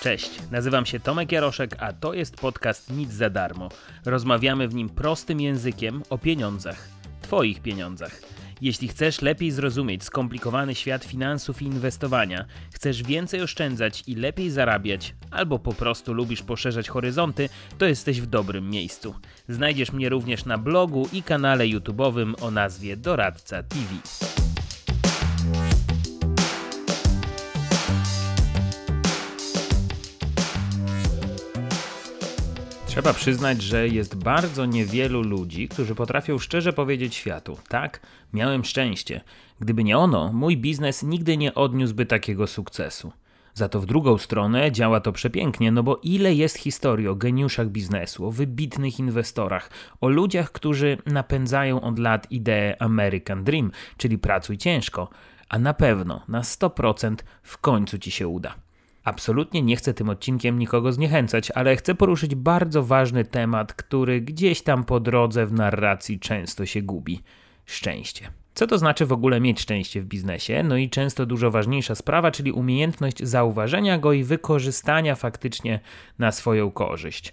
Cześć, 0.00 0.30
nazywam 0.50 0.86
się 0.86 1.00
Tomek 1.00 1.32
Jaroszek, 1.32 1.76
a 1.78 1.92
to 1.92 2.14
jest 2.14 2.36
podcast 2.36 2.92
Nic 2.92 3.12
za 3.12 3.30
darmo. 3.30 3.68
Rozmawiamy 4.04 4.68
w 4.68 4.74
nim 4.74 4.88
prostym 4.88 5.40
językiem 5.40 6.02
o 6.10 6.18
pieniądzach, 6.18 6.88
Twoich 7.22 7.62
pieniądzach. 7.62 8.20
Jeśli 8.60 8.88
chcesz 8.88 9.22
lepiej 9.22 9.50
zrozumieć 9.50 10.04
skomplikowany 10.04 10.74
świat 10.74 11.04
finansów 11.04 11.62
i 11.62 11.64
inwestowania, 11.64 12.44
chcesz 12.72 13.02
więcej 13.02 13.42
oszczędzać 13.42 14.02
i 14.06 14.14
lepiej 14.14 14.50
zarabiać, 14.50 15.14
albo 15.30 15.58
po 15.58 15.72
prostu 15.72 16.12
lubisz 16.12 16.42
poszerzać 16.42 16.88
horyzonty, 16.88 17.48
to 17.78 17.86
jesteś 17.86 18.20
w 18.20 18.26
dobrym 18.26 18.70
miejscu. 18.70 19.14
Znajdziesz 19.48 19.92
mnie 19.92 20.08
również 20.08 20.44
na 20.44 20.58
blogu 20.58 21.08
i 21.12 21.22
kanale 21.22 21.64
YouTube'owym 21.64 22.34
o 22.40 22.50
nazwie 22.50 22.96
Doradca 22.96 23.62
TV. 23.62 24.49
Trzeba 33.00 33.14
przyznać, 33.14 33.62
że 33.62 33.88
jest 33.88 34.16
bardzo 34.16 34.66
niewielu 34.66 35.22
ludzi, 35.22 35.68
którzy 35.68 35.94
potrafią 35.94 36.38
szczerze 36.38 36.72
powiedzieć 36.72 37.14
światu: 37.14 37.58
tak, 37.68 38.00
miałem 38.32 38.64
szczęście. 38.64 39.20
Gdyby 39.60 39.84
nie 39.84 39.98
ono, 39.98 40.32
mój 40.32 40.56
biznes 40.56 41.02
nigdy 41.02 41.36
nie 41.36 41.54
odniósłby 41.54 42.06
takiego 42.06 42.46
sukcesu. 42.46 43.12
Za 43.54 43.68
to 43.68 43.80
w 43.80 43.86
drugą 43.86 44.18
stronę 44.18 44.72
działa 44.72 45.00
to 45.00 45.12
przepięknie, 45.12 45.72
no 45.72 45.82
bo 45.82 46.00
ile 46.02 46.34
jest 46.34 46.56
historii 46.56 47.08
o 47.08 47.14
geniuszach 47.14 47.68
biznesu, 47.68 48.26
o 48.26 48.30
wybitnych 48.30 48.98
inwestorach, 48.98 49.70
o 50.00 50.08
ludziach, 50.08 50.52
którzy 50.52 50.98
napędzają 51.06 51.80
od 51.80 51.98
lat 51.98 52.26
ideę 52.30 52.82
American 52.82 53.44
Dream, 53.44 53.70
czyli 53.96 54.18
pracuj 54.18 54.58
ciężko, 54.58 55.08
a 55.48 55.58
na 55.58 55.74
pewno, 55.74 56.22
na 56.28 56.40
100% 56.40 57.14
w 57.42 57.58
końcu 57.58 57.98
ci 57.98 58.10
się 58.10 58.28
uda. 58.28 58.54
Absolutnie 59.04 59.62
nie 59.62 59.76
chcę 59.76 59.94
tym 59.94 60.08
odcinkiem 60.08 60.58
nikogo 60.58 60.92
zniechęcać, 60.92 61.50
ale 61.50 61.76
chcę 61.76 61.94
poruszyć 61.94 62.34
bardzo 62.34 62.82
ważny 62.82 63.24
temat, 63.24 63.74
który 63.74 64.20
gdzieś 64.20 64.62
tam 64.62 64.84
po 64.84 65.00
drodze 65.00 65.46
w 65.46 65.52
narracji 65.52 66.20
często 66.20 66.66
się 66.66 66.82
gubi 66.82 67.22
szczęście. 67.66 68.30
Co 68.54 68.66
to 68.66 68.78
znaczy 68.78 69.06
w 69.06 69.12
ogóle 69.12 69.40
mieć 69.40 69.60
szczęście 69.60 70.02
w 70.02 70.06
biznesie? 70.06 70.62
No 70.62 70.76
i 70.76 70.90
często 70.90 71.26
dużo 71.26 71.50
ważniejsza 71.50 71.94
sprawa, 71.94 72.30
czyli 72.30 72.52
umiejętność 72.52 73.18
zauważenia 73.22 73.98
go 73.98 74.12
i 74.12 74.24
wykorzystania 74.24 75.14
faktycznie 75.14 75.80
na 76.18 76.32
swoją 76.32 76.70
korzyść 76.70 77.32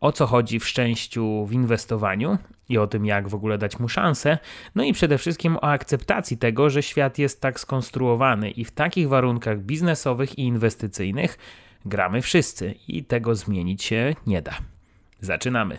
o 0.00 0.12
co 0.12 0.26
chodzi 0.26 0.58
w 0.58 0.68
szczęściu 0.68 1.46
w 1.46 1.52
inwestowaniu 1.52 2.38
i 2.68 2.78
o 2.78 2.86
tym, 2.86 3.06
jak 3.06 3.28
w 3.28 3.34
ogóle 3.34 3.58
dać 3.58 3.78
mu 3.78 3.88
szansę, 3.88 4.38
no 4.74 4.84
i 4.84 4.92
przede 4.92 5.18
wszystkim 5.18 5.56
o 5.56 5.64
akceptacji 5.64 6.38
tego, 6.38 6.70
że 6.70 6.82
świat 6.82 7.18
jest 7.18 7.40
tak 7.40 7.60
skonstruowany 7.60 8.50
i 8.50 8.64
w 8.64 8.70
takich 8.70 9.08
warunkach 9.08 9.60
biznesowych 9.60 10.38
i 10.38 10.42
inwestycyjnych 10.42 11.38
gramy 11.84 12.22
wszyscy 12.22 12.74
i 12.88 13.04
tego 13.04 13.34
zmienić 13.34 13.82
się 13.82 14.14
nie 14.26 14.42
da. 14.42 14.52
Zaczynamy. 15.20 15.78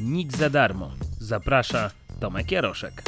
Nic 0.00 0.36
za 0.36 0.50
darmo. 0.50 0.90
Zaprasza 1.18 1.90
Tomek 2.20 2.52
Jaroszek. 2.52 3.02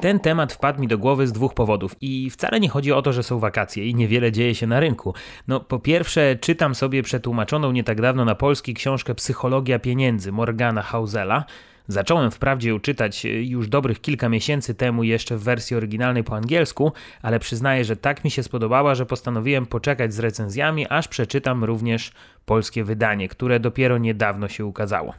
Ten 0.00 0.20
temat 0.20 0.52
wpadł 0.52 0.80
mi 0.80 0.88
do 0.88 0.98
głowy 0.98 1.26
z 1.26 1.32
dwóch 1.32 1.54
powodów 1.54 1.96
i 2.00 2.30
wcale 2.30 2.60
nie 2.60 2.68
chodzi 2.68 2.92
o 2.92 3.02
to, 3.02 3.12
że 3.12 3.22
są 3.22 3.38
wakacje 3.38 3.86
i 3.86 3.94
niewiele 3.94 4.32
dzieje 4.32 4.54
się 4.54 4.66
na 4.66 4.80
rynku. 4.80 5.14
No, 5.48 5.60
po 5.60 5.78
pierwsze, 5.78 6.36
czytam 6.40 6.74
sobie 6.74 7.02
przetłumaczoną 7.02 7.72
nie 7.72 7.84
tak 7.84 8.00
dawno 8.00 8.24
na 8.24 8.34
polski 8.34 8.74
książkę 8.74 9.14
Psychologia 9.14 9.78
pieniędzy 9.78 10.32
Morgana 10.32 10.82
Hausela. 10.82 11.44
Zacząłem 11.88 12.30
wprawdzie 12.30 12.68
ją 12.70 12.80
czytać 12.80 13.24
już 13.24 13.68
dobrych 13.68 14.00
kilka 14.00 14.28
miesięcy 14.28 14.74
temu, 14.74 15.02
jeszcze 15.02 15.36
w 15.36 15.42
wersji 15.42 15.76
oryginalnej 15.76 16.24
po 16.24 16.36
angielsku, 16.36 16.92
ale 17.22 17.38
przyznaję, 17.38 17.84
że 17.84 17.96
tak 17.96 18.24
mi 18.24 18.30
się 18.30 18.42
spodobała, 18.42 18.94
że 18.94 19.06
postanowiłem 19.06 19.66
poczekać 19.66 20.14
z 20.14 20.18
recenzjami, 20.18 20.86
aż 20.88 21.08
przeczytam 21.08 21.64
również 21.64 22.12
polskie 22.46 22.84
wydanie, 22.84 23.28
które 23.28 23.60
dopiero 23.60 23.98
niedawno 23.98 24.48
się 24.48 24.66
ukazało. 24.66 25.14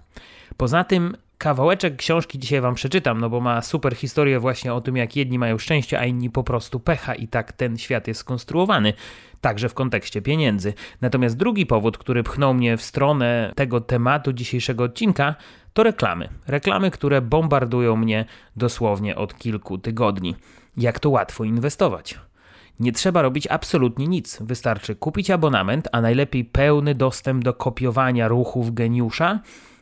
Poza 0.58 0.84
tym 0.84 1.18
kawałeczek 1.42 1.96
książki 1.96 2.40
dzisiaj 2.40 2.62
wam 2.62 2.76
przeczytam, 2.76 3.20
no 3.20 3.30
bo 3.30 3.40
ma 3.40 3.62
super 3.62 3.96
historię 3.96 4.40
właśnie 4.40 4.74
o 4.74 4.82
tym, 4.82 4.98
jak 4.98 5.16
jedni 5.16 5.40
mają 5.40 5.58
szczęście, 5.58 6.00
a 6.00 6.06
inni 6.06 6.30
po 6.30 6.44
prostu 6.44 6.80
pecha 6.80 7.16
i 7.16 7.28
tak 7.28 7.52
ten 7.52 7.78
świat 7.78 8.08
jest 8.08 8.20
skonstruowany, 8.20 8.94
także 9.42 9.70
w 9.70 9.74
kontekście 9.74 10.22
pieniędzy. 10.22 10.74
Natomiast 11.02 11.38
drugi 11.38 11.66
powód, 11.66 11.98
który 11.98 12.24
pchnął 12.24 12.54
mnie 12.54 12.78
w 12.78 12.82
stronę 12.82 13.54
tego 13.56 13.82
tematu 13.82 14.34
dzisiejszego 14.34 14.84
odcinka, 14.84 15.36
to 15.74 15.84
reklamy. 15.84 16.30
Reklamy, 16.48 16.92
które 16.92 17.22
bombardują 17.22 17.96
mnie 17.96 18.26
dosłownie 18.56 19.16
od 19.16 19.38
kilku 19.38 19.78
tygodni. 19.78 20.36
Jak 20.78 21.00
to 21.00 21.10
łatwo 21.10 21.44
inwestować? 21.44 22.20
Nie 22.80 22.92
trzeba 22.92 23.22
robić 23.22 23.48
absolutnie 23.48 24.08
nic. 24.08 24.42
Wystarczy 24.42 24.96
kupić 24.96 25.30
abonament, 25.30 25.88
a 25.92 26.02
najlepiej 26.02 26.46
pełny 26.46 26.96
dostęp 26.96 27.44
do 27.44 27.54
kopiowania 27.54 28.28
ruchów 28.28 28.74
geniusza 28.74 29.40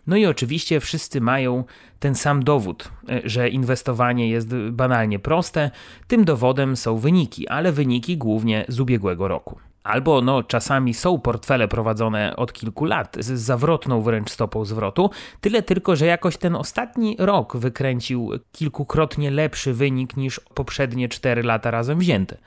no 0.09 0.15
i 0.15 0.25
oczywiście 0.25 0.79
wszyscy 0.79 1.21
mają 1.21 1.63
ten 1.99 2.15
sam 2.15 2.43
dowód, 2.43 2.91
e, 3.09 3.21
że 3.23 3.49
inwestowanie 3.49 4.29
jest 4.29 4.55
banalnie 4.55 5.19
proste. 5.19 5.71
Tym 6.07 6.25
dowodem 6.25 6.75
są 6.77 6.97
wyniki, 6.97 7.47
ale 7.47 7.71
wyniki 7.71 8.17
głównie 8.17 8.65
z 8.67 8.79
ubiegłego 8.79 9.27
roku. 9.27 9.59
Albo 9.83 10.21
no, 10.21 10.43
czasami 10.43 10.93
są 10.93 11.19
portfele 11.19 11.67
prowadzone 11.67 12.35
od 12.35 12.53
kilku 12.53 12.85
lat 12.85 13.17
z 13.19 13.39
zawrotną 13.39 14.01
wręcz 14.01 14.29
stopą 14.31 14.65
zwrotu, 14.65 15.09
tyle 15.41 15.61
tylko, 15.61 15.95
że 15.95 16.05
jakoś 16.05 16.37
ten 16.37 16.55
ostatni 16.55 17.15
rok 17.19 17.57
wykręcił 17.57 18.31
kilkukrotnie 18.51 19.31
lepszy 19.31 19.73
wynik 19.73 20.17
niż 20.17 20.41
poprzednie 20.53 21.09
4 21.09 21.43
lata 21.43 21.71
razem 21.71 21.99
wzięte. 21.99 22.37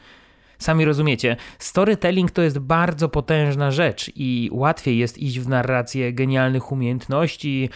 Sami 0.62 0.84
rozumiecie, 0.84 1.36
storytelling 1.58 2.30
to 2.30 2.42
jest 2.42 2.58
bardzo 2.58 3.08
potężna 3.08 3.70
rzecz 3.70 4.10
i 4.16 4.50
łatwiej 4.52 4.98
jest 4.98 5.18
iść 5.18 5.40
w 5.40 5.48
narrację 5.48 6.12
genialnych 6.12 6.72
umiejętności, 6.72 7.70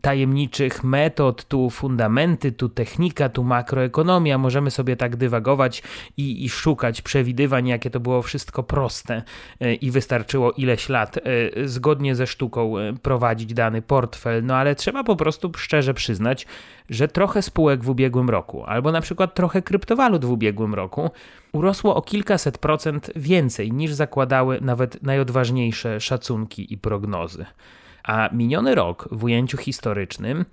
tajemniczych 0.00 0.84
metod, 0.84 1.44
tu 1.44 1.70
fundamenty, 1.70 2.52
tu 2.52 2.68
technika, 2.68 3.28
tu 3.28 3.44
makroekonomia. 3.44 4.38
Możemy 4.38 4.70
sobie 4.70 4.96
tak 4.96 5.16
dywagować 5.16 5.82
i, 6.16 6.44
i 6.44 6.48
szukać 6.48 7.02
przewidywań, 7.02 7.66
jakie 7.66 7.90
to 7.90 8.00
było 8.00 8.22
wszystko 8.22 8.62
proste 8.62 9.22
e, 9.60 9.74
i 9.74 9.90
wystarczyło 9.90 10.52
ileś 10.52 10.88
lat 10.88 11.16
e, 11.16 11.20
zgodnie 11.68 12.14
ze 12.14 12.26
sztuką 12.26 12.78
e, 12.78 12.92
prowadzić 12.92 13.54
dany 13.54 13.82
portfel. 13.82 14.44
No 14.44 14.56
ale 14.56 14.74
trzeba 14.74 15.04
po 15.04 15.16
prostu 15.16 15.52
szczerze 15.56 15.94
przyznać, 15.94 16.46
że 16.90 17.08
trochę 17.08 17.42
spółek 17.42 17.84
w 17.84 17.90
ubiegłym 17.90 18.30
roku, 18.30 18.64
albo 18.64 18.92
na 18.92 19.00
przykład 19.00 19.34
trochę 19.34 19.62
kryptowalut 19.62 20.24
w 20.24 20.30
ubiegłym 20.30 20.74
roku, 20.74 21.10
urosło 21.52 21.96
o 21.96 22.02
kilkaset 22.02 22.58
procent 22.58 23.10
więcej 23.16 23.72
niż 23.72 23.92
zakładały 23.92 24.60
nawet 24.60 25.02
najodważniejsze 25.02 26.00
szacunki 26.00 26.72
i 26.72 26.78
prognozy. 26.78 27.46
A 28.04 28.28
miniony 28.32 28.74
rok 28.74 29.08
w 29.12 29.24
ujęciu 29.24 29.56
historycznym 29.56 30.44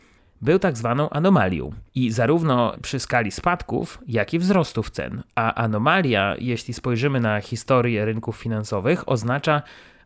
był 0.42 0.60
tak 0.60 0.78
zwaną 0.78 1.10
anomalią. 1.10 1.72
I 1.96 2.12
zarówno 2.12 2.76
przy 2.82 3.00
skali 3.00 3.32
spadków, 3.32 4.00
jak 4.08 4.34
i 4.34 4.40
wzrostów 4.40 4.90
cen. 4.90 5.24
A 5.36 5.54
anomalia, 5.54 6.36
jeśli 6.40 6.74
spojrzymy 6.74 7.20
na 7.20 7.42
historię 7.42 8.06
rynków 8.06 8.38
finansowych, 8.38 9.10
oznacza 9.10 9.62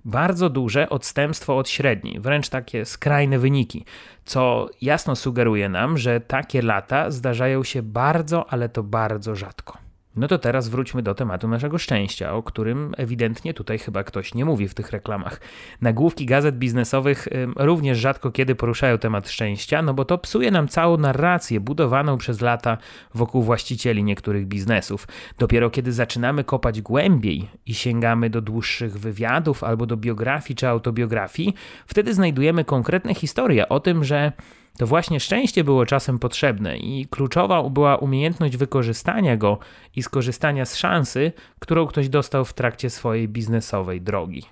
bardzo 0.06 0.50
duże 0.50 0.89
odstępstwo 0.89 1.57
od 1.57 1.69
średniej, 1.69 2.19
wręcz 2.19 2.50
takie 2.50 2.85
skrajne 2.85 3.39
wyniki, 3.39 3.85
co 4.25 4.69
jasno 4.81 5.16
sugeruje 5.16 5.69
nam, 5.69 5.97
że 5.97 6.21
takie 6.21 6.61
lata 6.61 7.11
zdarzają 7.11 7.63
się 7.63 7.81
bardzo, 7.81 8.50
ale 8.50 8.69
to 8.69 8.83
bardzo 8.83 9.35
rzadko. 9.35 9.88
No 10.19 10.28
to 10.28 10.38
teraz 10.38 10.69
wróćmy 10.69 11.02
do 11.02 11.16
tematu 11.16 11.47
naszego 11.47 11.78
szczęścia, 11.78 12.34
o 12.34 12.44
którym 12.44 12.94
ewidentnie 12.97 13.53
tutaj 13.53 13.80
chyba 13.80 14.03
ktoś 14.03 14.34
nie 14.34 14.46
mówi 14.46 14.68
w 14.68 14.74
tych 14.74 14.91
reklamach. 14.91 15.41
Nagłówki 15.81 16.25
gazet 16.25 16.57
biznesowych 16.57 17.28
również 17.56 17.97
rzadko 17.97 18.31
kiedy 18.31 18.56
poruszają 18.56 18.97
temat 18.97 19.30
szczęścia, 19.30 19.81
no 19.81 19.94
bo 19.94 20.06
to 20.06 20.18
psuje 20.18 20.52
nam 20.52 20.68
całą 20.68 20.97
narrację 20.97 21.59
budowaną 21.59 22.18
przez 22.18 22.41
lata 22.41 22.78
wokół 23.13 23.44
właścicieli 23.44 24.04
niektórych 24.04 24.48
biznesów. 24.48 25.07
Dopiero 25.38 25.69
kiedy 25.69 25.94
zaczynamy 25.94 26.44
kopać 26.44 26.81
głębiej 26.81 27.50
i 27.66 27.74
sięgamy 27.74 28.30
do 28.30 28.42
dłuższych 28.42 29.00
wywiadów 29.00 29.63
albo 29.63 29.86
do 29.86 29.98
biografii 29.98 30.56
czy 30.56 30.68
autobiografii, 30.68 31.54
wtedy 31.88 32.13
znajdujemy 32.13 32.66
konkretne 32.66 33.16
historie 33.16 33.69
o 33.69 33.80
tym, 33.80 34.04
że 34.04 34.31
to 34.77 34.88
właśnie 34.88 35.19
szczęście 35.19 35.63
było 35.63 35.86
czasem 35.86 36.19
potrzebne 36.19 36.77
i 36.77 37.07
kluczowa 37.07 37.63
była 37.63 37.98
umiejętność 37.98 38.57
wykorzystania 38.57 39.38
go 39.38 39.60
i 39.95 40.04
skorzystania 40.04 40.66
z 40.66 40.75
szansy, 40.75 41.31
którą 41.60 41.88
ktoś 41.88 42.10
dostał 42.10 42.45
w 42.45 42.54
trakcie 42.54 42.89
swojej 42.89 43.27
biznesowej 43.27 44.01
drogi. 44.01 44.44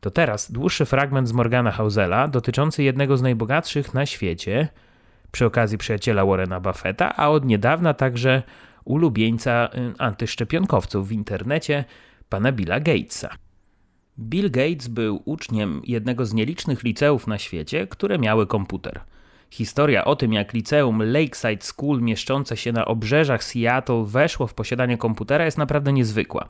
To 0.00 0.10
teraz 0.10 0.52
dłuższy 0.52 0.84
fragment 0.84 1.28
z 1.28 1.32
Morgana 1.32 1.70
Hausela 1.70 2.28
dotyczący 2.28 2.82
jednego 2.82 3.16
z 3.16 3.22
najbogatszych 3.22 3.94
na 3.94 4.06
świecie, 4.06 4.68
przy 5.32 5.46
okazji 5.46 5.78
przyjaciela 5.78 6.24
Warrena 6.24 6.60
Buffetta, 6.60 7.16
a 7.16 7.28
od 7.28 7.44
niedawna 7.44 7.94
także 7.94 8.42
ulubieńca 8.84 9.68
y, 9.74 9.98
antyszczepionkowców 9.98 11.08
w 11.08 11.12
internecie, 11.12 11.84
pana 12.28 12.52
Billa 12.52 12.80
Gatesa. 12.80 13.30
Bill 14.18 14.50
Gates 14.50 14.88
był 14.88 15.22
uczniem 15.24 15.82
jednego 15.84 16.26
z 16.26 16.34
nielicznych 16.34 16.82
liceów 16.82 17.26
na 17.26 17.38
świecie, 17.38 17.86
które 17.86 18.18
miały 18.18 18.46
komputer– 18.46 19.00
Historia 19.50 20.04
o 20.04 20.16
tym, 20.16 20.32
jak 20.32 20.52
liceum 20.52 21.02
Lakeside 21.02 21.62
School 21.62 22.00
mieszczące 22.00 22.56
się 22.56 22.72
na 22.72 22.84
obrzeżach 22.84 23.44
Seattle 23.44 24.04
weszło 24.04 24.46
w 24.46 24.54
posiadanie 24.54 24.98
komputera 24.98 25.44
jest 25.44 25.58
naprawdę 25.58 25.92
niezwykła. 25.92 26.48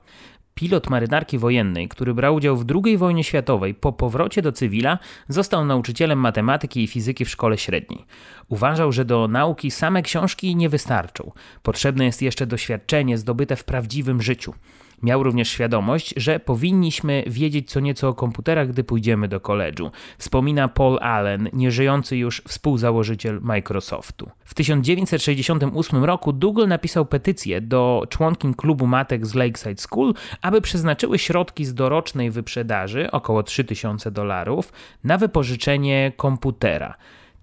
Pilot 0.54 0.90
marynarki 0.90 1.38
wojennej, 1.38 1.88
który 1.88 2.14
brał 2.14 2.34
udział 2.34 2.56
w 2.56 2.64
II 2.84 2.96
wojnie 2.98 3.24
światowej, 3.24 3.74
po 3.74 3.92
powrocie 3.92 4.42
do 4.42 4.52
cywila 4.52 4.98
został 5.28 5.64
nauczycielem 5.64 6.18
matematyki 6.18 6.84
i 6.84 6.86
fizyki 6.86 7.24
w 7.24 7.30
szkole 7.30 7.58
średniej. 7.58 8.04
Uważał, 8.48 8.92
że 8.92 9.04
do 9.04 9.28
nauki 9.28 9.70
same 9.70 10.02
książki 10.02 10.56
nie 10.56 10.68
wystarczą. 10.68 11.32
Potrzebne 11.62 12.04
jest 12.04 12.22
jeszcze 12.22 12.46
doświadczenie 12.46 13.18
zdobyte 13.18 13.56
w 13.56 13.64
prawdziwym 13.64 14.22
życiu. 14.22 14.54
Miał 15.02 15.22
również 15.22 15.48
świadomość, 15.48 16.14
że 16.16 16.40
powinniśmy 16.40 17.24
wiedzieć 17.26 17.70
co 17.70 17.80
nieco 17.80 18.08
o 18.08 18.14
komputerach, 18.14 18.68
gdy 18.68 18.84
pójdziemy 18.84 19.28
do 19.28 19.40
koledżu. 19.40 19.90
Wspomina 20.18 20.68
Paul 20.68 20.98
Allen, 21.00 21.48
nieżyjący 21.52 22.16
już 22.16 22.42
współzałożyciel 22.48 23.40
Microsoftu. 23.42 24.30
W 24.44 24.54
1968 24.54 26.04
roku 26.04 26.32
Google 26.32 26.66
napisał 26.68 27.06
petycję 27.06 27.60
do 27.60 28.06
członkiń 28.08 28.54
klubu 28.54 28.86
matek 28.86 29.26
z 29.26 29.34
Lakeside 29.34 29.82
School, 29.82 30.14
aby 30.42 30.60
przeznaczyły 30.60 31.18
środki 31.18 31.64
z 31.64 31.74
dorocznej 31.74 32.30
wyprzedaży, 32.30 33.10
około 33.10 33.42
3000 33.42 34.10
dolarów, 34.10 34.72
na 35.04 35.18
wypożyczenie 35.18 36.12
komputera. 36.16 36.94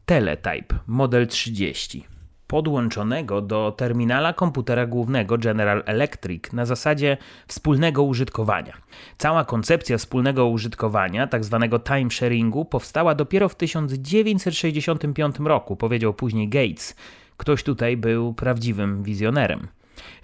Teletype 0.05 0.75
Model 0.87 1.27
30 1.27 2.16
podłączonego 2.47 3.41
do 3.41 3.73
terminala 3.77 4.33
komputera 4.33 4.85
głównego 4.85 5.37
General 5.37 5.83
Electric 5.85 6.53
na 6.53 6.65
zasadzie 6.65 7.17
wspólnego 7.47 8.03
użytkowania. 8.03 8.73
Cała 9.17 9.45
koncepcja 9.45 9.97
wspólnego 9.97 10.47
użytkowania, 10.47 11.27
tzw. 11.27 11.67
Tak 11.71 11.83
timesharingu, 11.83 12.65
powstała 12.65 13.15
dopiero 13.15 13.49
w 13.49 13.55
1965 13.55 15.39
roku, 15.39 15.75
powiedział 15.75 16.13
później 16.13 16.49
Gates. 16.49 16.95
Ktoś 17.37 17.63
tutaj 17.63 17.97
był 17.97 18.33
prawdziwym 18.33 19.03
wizjonerem. 19.03 19.67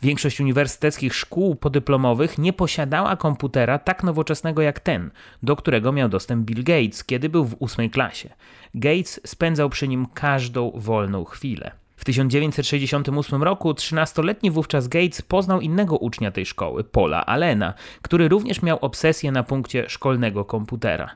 Większość 0.01 0.39
uniwersyteckich 0.39 1.15
szkół 1.15 1.55
podyplomowych 1.55 2.37
nie 2.37 2.53
posiadała 2.53 3.15
komputera 3.15 3.79
tak 3.79 4.03
nowoczesnego 4.03 4.61
jak 4.61 4.79
ten, 4.79 5.11
do 5.43 5.55
którego 5.55 5.91
miał 5.91 6.09
dostęp 6.09 6.45
Bill 6.45 6.63
Gates, 6.63 7.03
kiedy 7.03 7.29
był 7.29 7.45
w 7.45 7.55
ósmej 7.59 7.89
klasie. 7.89 8.29
Gates 8.75 9.21
spędzał 9.25 9.69
przy 9.69 9.87
nim 9.87 10.05
każdą 10.13 10.71
wolną 10.75 11.23
chwilę. 11.23 11.82
W 12.03 12.05
1968 12.05 13.43
roku 13.43 13.71
13-letni 13.71 14.51
wówczas 14.51 14.87
Gates 14.87 15.21
poznał 15.21 15.61
innego 15.61 15.97
ucznia 15.97 16.31
tej 16.31 16.45
szkoły, 16.45 16.83
Paula 16.83 17.25
Allena, 17.25 17.73
który 18.01 18.27
również 18.27 18.61
miał 18.61 18.77
obsesję 18.81 19.31
na 19.31 19.43
punkcie 19.43 19.89
szkolnego 19.89 20.45
komputera. 20.45 21.09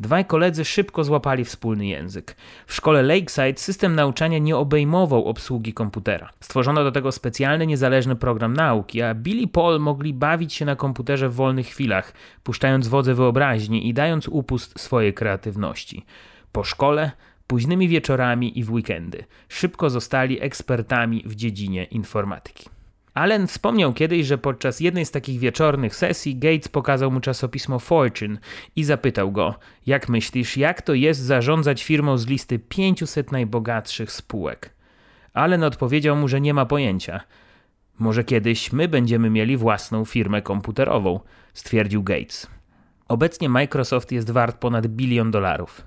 Dwaj 0.00 0.24
koledzy 0.24 0.64
szybko 0.64 1.04
złapali 1.04 1.44
wspólny 1.44 1.86
język. 1.86 2.36
W 2.66 2.74
szkole 2.74 3.02
Lakeside 3.02 3.56
system 3.56 3.94
nauczania 3.94 4.38
nie 4.38 4.56
obejmował 4.56 5.24
obsługi 5.24 5.74
komputera. 5.74 6.30
Stworzono 6.40 6.84
do 6.84 6.92
tego 6.92 7.12
specjalny, 7.12 7.66
niezależny 7.66 8.16
program 8.16 8.54
nauki, 8.54 9.02
a 9.02 9.14
Billy 9.14 9.42
i 9.42 9.48
Paul 9.48 9.80
mogli 9.80 10.14
bawić 10.14 10.54
się 10.54 10.64
na 10.64 10.76
komputerze 10.76 11.28
w 11.28 11.34
wolnych 11.34 11.66
chwilach, 11.66 12.12
puszczając 12.42 12.88
wodze 12.88 13.14
wyobraźni 13.14 13.88
i 13.88 13.94
dając 13.94 14.28
upust 14.28 14.80
swojej 14.80 15.14
kreatywności. 15.14 16.04
Po 16.52 16.64
szkole 16.64 17.10
Późnymi 17.46 17.88
wieczorami 17.88 18.58
i 18.58 18.64
w 18.64 18.72
weekendy 18.72 19.24
szybko 19.48 19.90
zostali 19.90 20.42
ekspertami 20.42 21.22
w 21.26 21.34
dziedzinie 21.34 21.84
informatyki. 21.84 22.68
Allen 23.14 23.46
wspomniał 23.46 23.92
kiedyś, 23.92 24.26
że 24.26 24.38
podczas 24.38 24.80
jednej 24.80 25.04
z 25.04 25.10
takich 25.10 25.38
wieczornych 25.38 25.96
sesji 25.96 26.36
Gates 26.36 26.68
pokazał 26.68 27.10
mu 27.10 27.20
czasopismo 27.20 27.78
Fortune 27.78 28.38
i 28.76 28.84
zapytał 28.84 29.32
go: 29.32 29.54
Jak 29.86 30.08
myślisz, 30.08 30.56
jak 30.56 30.82
to 30.82 30.94
jest 30.94 31.20
zarządzać 31.20 31.84
firmą 31.84 32.18
z 32.18 32.26
listy 32.26 32.58
500 32.58 33.32
najbogatszych 33.32 34.12
spółek? 34.12 34.74
Allen 35.34 35.62
odpowiedział 35.62 36.16
mu, 36.16 36.28
że 36.28 36.40
nie 36.40 36.54
ma 36.54 36.66
pojęcia. 36.66 37.20
Może 37.98 38.24
kiedyś 38.24 38.72
my 38.72 38.88
będziemy 38.88 39.30
mieli 39.30 39.56
własną 39.56 40.04
firmę 40.04 40.42
komputerową, 40.42 41.20
stwierdził 41.52 42.02
Gates. 42.02 42.46
Obecnie 43.08 43.48
Microsoft 43.48 44.12
jest 44.12 44.30
wart 44.30 44.56
ponad 44.56 44.86
bilion 44.86 45.30
dolarów. 45.30 45.86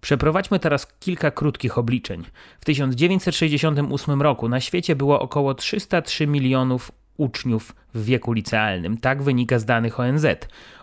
Przeprowadźmy 0.00 0.58
teraz 0.58 0.86
kilka 1.00 1.30
krótkich 1.30 1.78
obliczeń. 1.78 2.24
W 2.60 2.64
1968 2.64 4.22
roku 4.22 4.48
na 4.48 4.60
świecie 4.60 4.96
było 4.96 5.20
około 5.20 5.54
303 5.54 6.26
milionów 6.26 6.92
uczniów 7.16 7.74
w 7.94 8.04
wieku 8.04 8.32
licealnym. 8.32 8.98
Tak 8.98 9.22
wynika 9.22 9.58
z 9.58 9.64
danych 9.64 10.00
ONZ. 10.00 10.26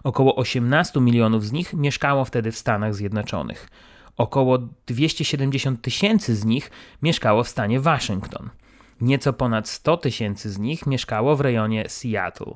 Około 0.03 0.35
18 0.35 1.01
milionów 1.01 1.45
z 1.45 1.51
nich 1.51 1.73
mieszkało 1.73 2.25
wtedy 2.25 2.51
w 2.51 2.57
Stanach 2.57 2.95
Zjednoczonych. 2.95 3.69
Około 4.17 4.57
270 4.85 5.81
tysięcy 5.81 6.35
z 6.35 6.45
nich 6.45 6.71
mieszkało 7.01 7.43
w 7.43 7.47
stanie 7.47 7.79
Waszyngton. 7.79 8.49
Nieco 9.01 9.33
ponad 9.33 9.69
100 9.69 9.97
tysięcy 9.97 10.49
z 10.49 10.59
nich 10.59 10.87
mieszkało 10.87 11.35
w 11.35 11.41
rejonie 11.41 11.89
Seattle. 11.89 12.53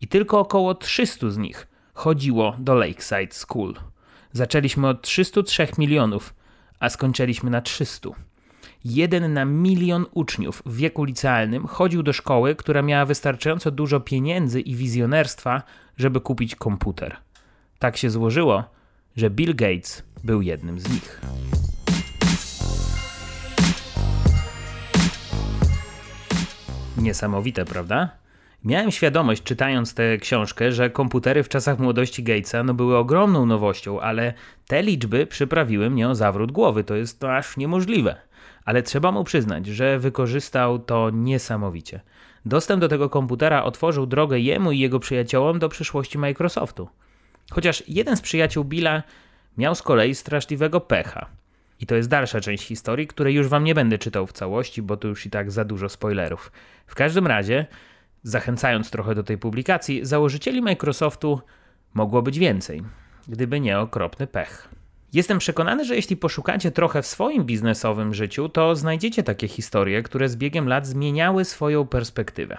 I 0.00 0.08
tylko 0.08 0.40
około 0.40 0.74
300 0.74 1.30
z 1.30 1.36
nich 1.36 1.66
chodziło 1.94 2.56
do 2.58 2.74
Lakeside 2.74 3.32
School. 3.32 3.74
Zaczęliśmy 4.36 4.88
od 4.88 5.02
303 5.02 5.68
milionów, 5.78 6.34
a 6.80 6.88
skończyliśmy 6.88 7.50
na 7.50 7.60
300. 7.60 8.10
Jeden 8.84 9.32
na 9.32 9.44
milion 9.44 10.06
uczniów 10.14 10.62
w 10.66 10.76
wieku 10.76 11.04
licealnym 11.04 11.66
chodził 11.66 12.02
do 12.02 12.12
szkoły, 12.12 12.54
która 12.54 12.82
miała 12.82 13.04
wystarczająco 13.04 13.70
dużo 13.70 14.00
pieniędzy 14.00 14.60
i 14.60 14.74
wizjonerstwa, 14.74 15.62
żeby 15.96 16.20
kupić 16.20 16.56
komputer. 16.56 17.16
Tak 17.78 17.96
się 17.96 18.10
złożyło, 18.10 18.64
że 19.16 19.30
Bill 19.30 19.54
Gates 19.54 20.02
był 20.24 20.42
jednym 20.42 20.80
z 20.80 20.90
nich. 20.90 21.20
Niesamowite, 26.96 27.64
prawda? 27.64 28.25
Miałem 28.66 28.90
świadomość, 28.90 29.42
czytając 29.42 29.94
tę 29.94 30.18
książkę, 30.18 30.72
że 30.72 30.90
komputery 30.90 31.42
w 31.42 31.48
czasach 31.48 31.78
młodości 31.78 32.22
Gatesa 32.22 32.62
no, 32.62 32.74
były 32.74 32.96
ogromną 32.96 33.46
nowością, 33.46 34.00
ale 34.00 34.34
te 34.66 34.82
liczby 34.82 35.26
przyprawiły 35.26 35.90
mnie 35.90 36.08
o 36.08 36.14
zawrót 36.14 36.52
głowy. 36.52 36.84
To 36.84 36.94
jest 36.94 37.20
to 37.20 37.36
aż 37.36 37.56
niemożliwe. 37.56 38.16
Ale 38.64 38.82
trzeba 38.82 39.12
mu 39.12 39.24
przyznać, 39.24 39.66
że 39.66 39.98
wykorzystał 39.98 40.78
to 40.78 41.10
niesamowicie. 41.10 42.00
Dostęp 42.46 42.80
do 42.80 42.88
tego 42.88 43.10
komputera 43.10 43.64
otworzył 43.64 44.06
drogę 44.06 44.38
jemu 44.38 44.72
i 44.72 44.78
jego 44.78 45.00
przyjaciołom 45.00 45.58
do 45.58 45.68
przyszłości 45.68 46.18
Microsoftu. 46.18 46.88
Chociaż 47.50 47.82
jeden 47.88 48.16
z 48.16 48.20
przyjaciół 48.20 48.64
Billa 48.64 49.02
miał 49.58 49.74
z 49.74 49.82
kolei 49.82 50.14
straszliwego 50.14 50.80
pecha. 50.80 51.26
I 51.80 51.86
to 51.86 51.94
jest 51.94 52.08
dalsza 52.08 52.40
część 52.40 52.64
historii, 52.64 53.06
której 53.06 53.34
już 53.34 53.48
wam 53.48 53.64
nie 53.64 53.74
będę 53.74 53.98
czytał 53.98 54.26
w 54.26 54.32
całości, 54.32 54.82
bo 54.82 54.96
to 54.96 55.08
już 55.08 55.26
i 55.26 55.30
tak 55.30 55.50
za 55.50 55.64
dużo 55.64 55.88
spoilerów. 55.88 56.52
W 56.86 56.94
każdym 56.94 57.26
razie 57.26 57.66
Zachęcając 58.26 58.90
trochę 58.90 59.14
do 59.14 59.22
tej 59.22 59.38
publikacji, 59.38 60.00
założycieli 60.02 60.62
Microsoftu 60.62 61.40
mogło 61.94 62.22
być 62.22 62.38
więcej, 62.38 62.82
gdyby 63.28 63.60
nie 63.60 63.78
okropny 63.78 64.26
pech. 64.26 64.68
Jestem 65.12 65.38
przekonany, 65.38 65.84
że 65.84 65.96
jeśli 65.96 66.16
poszukacie 66.16 66.70
trochę 66.70 67.02
w 67.02 67.06
swoim 67.06 67.44
biznesowym 67.44 68.14
życiu, 68.14 68.48
to 68.48 68.76
znajdziecie 68.76 69.22
takie 69.22 69.48
historie, 69.48 70.02
które 70.02 70.28
z 70.28 70.36
biegiem 70.36 70.68
lat 70.68 70.86
zmieniały 70.86 71.44
swoją 71.44 71.86
perspektywę. 71.86 72.58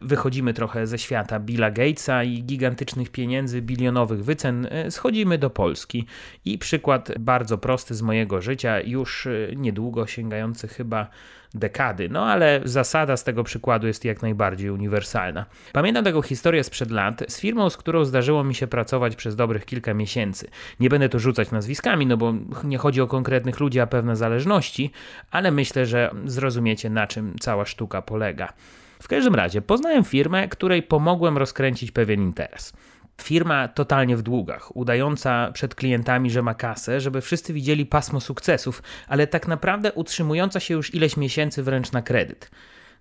Wychodzimy 0.00 0.54
trochę 0.54 0.86
ze 0.86 0.98
świata 0.98 1.40
Billa 1.40 1.70
Gatesa 1.70 2.24
i 2.24 2.42
gigantycznych 2.42 3.10
pieniędzy, 3.10 3.62
bilionowych 3.62 4.24
wycen, 4.24 4.68
e, 4.70 4.90
schodzimy 4.90 5.38
do 5.38 5.50
Polski. 5.50 6.06
I 6.44 6.58
przykład 6.58 7.12
bardzo 7.18 7.58
prosty 7.58 7.94
z 7.94 8.02
mojego 8.02 8.40
życia, 8.40 8.80
już 8.80 9.26
e, 9.26 9.30
niedługo 9.56 10.06
sięgający 10.06 10.68
chyba 10.68 11.10
dekady. 11.54 12.08
No 12.08 12.26
ale 12.26 12.60
zasada 12.64 13.16
z 13.16 13.24
tego 13.24 13.44
przykładu 13.44 13.86
jest 13.86 14.04
jak 14.04 14.22
najbardziej 14.22 14.70
uniwersalna. 14.70 15.46
Pamiętam 15.72 16.04
taką 16.04 16.22
historię 16.22 16.64
sprzed 16.64 16.90
lat 16.90 17.24
z 17.28 17.40
firmą, 17.40 17.70
z 17.70 17.76
którą 17.76 18.04
zdarzyło 18.04 18.44
mi 18.44 18.54
się 18.54 18.66
pracować 18.66 19.16
przez 19.16 19.36
dobrych 19.36 19.64
kilka 19.64 19.94
miesięcy. 19.94 20.48
Nie 20.80 20.88
będę 20.88 21.08
tu 21.08 21.18
rzucać 21.18 21.50
nazwiskami, 21.50 22.06
no 22.06 22.16
bo 22.16 22.34
nie 22.64 22.78
chodzi 22.78 23.00
o 23.00 23.06
konkretnych 23.06 23.60
ludzi, 23.60 23.80
a 23.80 23.86
pewne 23.86 24.16
zależności, 24.16 24.90
ale 25.30 25.50
myślę, 25.50 25.86
że 25.86 26.10
zrozumiecie 26.24 26.90
na 26.90 27.06
czym 27.06 27.34
cała 27.40 27.64
sztuka 27.64 28.02
polega. 28.02 28.52
W 29.02 29.08
każdym 29.08 29.34
razie 29.34 29.62
poznałem 29.62 30.04
firmę, 30.04 30.48
której 30.48 30.82
pomogłem 30.82 31.38
rozkręcić 31.38 31.90
pewien 31.90 32.22
interes. 32.22 32.72
Firma 33.22 33.68
totalnie 33.68 34.16
w 34.16 34.22
długach, 34.22 34.76
udająca 34.76 35.52
przed 35.52 35.74
klientami, 35.74 36.30
że 36.30 36.42
ma 36.42 36.54
kasę, 36.54 37.00
żeby 37.00 37.20
wszyscy 37.20 37.52
widzieli 37.52 37.86
pasmo 37.86 38.20
sukcesów, 38.20 38.82
ale 39.08 39.26
tak 39.26 39.48
naprawdę 39.48 39.92
utrzymująca 39.92 40.60
się 40.60 40.74
już 40.74 40.94
ileś 40.94 41.16
miesięcy 41.16 41.62
wręcz 41.62 41.92
na 41.92 42.02
kredyt. 42.02 42.50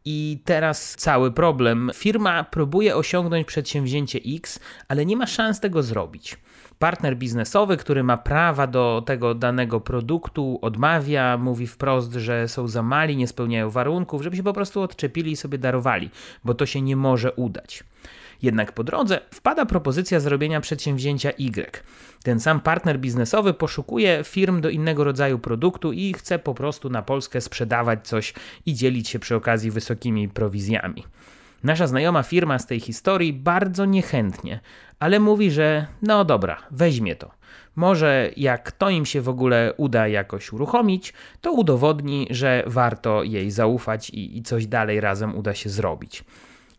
I 0.06 0.42
teraz 0.46 0.96
cały 0.96 1.32
problem. 1.32 1.92
Firma 1.94 2.44
próbuje 2.44 2.96
osiągnąć 2.96 3.48
przedsięwzięcie 3.48 4.20
X, 4.36 4.60
ale 4.88 5.06
nie 5.06 5.18
ma 5.18 5.28
szans 5.28 5.60
tego 5.60 5.84
zrobić. 5.84 6.38
Partner 6.80 7.18
biznesowy, 7.18 7.78
który 7.78 8.04
ma 8.04 8.18
prawa 8.18 8.68
do 8.68 9.04
tego 9.06 9.36
danego 9.36 9.80
produktu, 9.80 10.60
odmawia, 10.62 11.38
mówi 11.38 11.68
wprost, 11.68 12.14
że 12.14 12.48
są 12.48 12.68
za 12.68 12.84
mali, 12.84 13.18
nie 13.18 13.28
spełniają 13.28 13.70
warunków, 13.70 14.22
żeby 14.22 14.38
się 14.38 14.44
po 14.44 14.54
prostu 14.54 14.82
odczepili 14.82 15.32
i 15.32 15.36
sobie 15.36 15.58
darowali, 15.58 16.10
bo 16.44 16.54
to 16.54 16.66
się 16.66 16.82
nie 16.82 16.96
może 16.96 17.32
udać. 17.32 17.84
Jednak 18.42 18.72
po 18.72 18.84
drodze 18.84 19.20
wpada 19.34 19.66
propozycja 19.66 20.20
zrobienia 20.20 20.62
przedsięwzięcia 20.62 21.32
Y. 21.32 21.84
Ten 22.24 22.40
sam 22.40 22.60
partner 22.60 23.00
biznesowy 23.00 23.54
poszukuje 23.54 24.22
firm 24.24 24.62
do 24.62 24.70
innego 24.70 25.04
rodzaju 25.04 25.40
produktu 25.40 25.94
i 25.94 26.14
chce 26.14 26.40
po 26.40 26.54
prostu 26.54 26.90
na 26.90 27.02
Polskę 27.02 27.42
sprzedawać 27.42 28.08
coś 28.08 28.34
i 28.66 28.74
dzielić 28.74 29.10
się 29.10 29.20
przy 29.20 29.36
okazji 29.36 29.72
wysokimi 29.72 30.30
prowizjami. 30.30 31.04
Nasza 31.64 31.88
znajoma 31.88 32.24
firma 32.24 32.60
z 32.60 32.66
tej 32.66 32.80
historii 32.80 33.34
bardzo 33.34 33.86
niechętnie, 33.86 34.60
ale 35.00 35.20
mówi, 35.20 35.52
że 35.52 35.88
no 36.02 36.26
dobra, 36.26 36.58
weźmie 36.72 37.16
to. 37.16 37.32
Może 37.76 38.32
jak 38.38 38.72
to 38.72 38.90
im 38.90 39.06
się 39.06 39.22
w 39.22 39.30
ogóle 39.30 39.74
uda 39.78 40.08
jakoś 40.08 40.54
uruchomić, 40.54 41.14
to 41.42 41.52
udowodni, 41.52 42.28
że 42.30 42.64
warto 42.68 43.24
jej 43.24 43.52
zaufać 43.52 44.10
i, 44.10 44.38
i 44.38 44.44
coś 44.44 44.68
dalej 44.68 45.02
razem 45.02 45.36
uda 45.36 45.54
się 45.54 45.70
zrobić. 45.70 46.24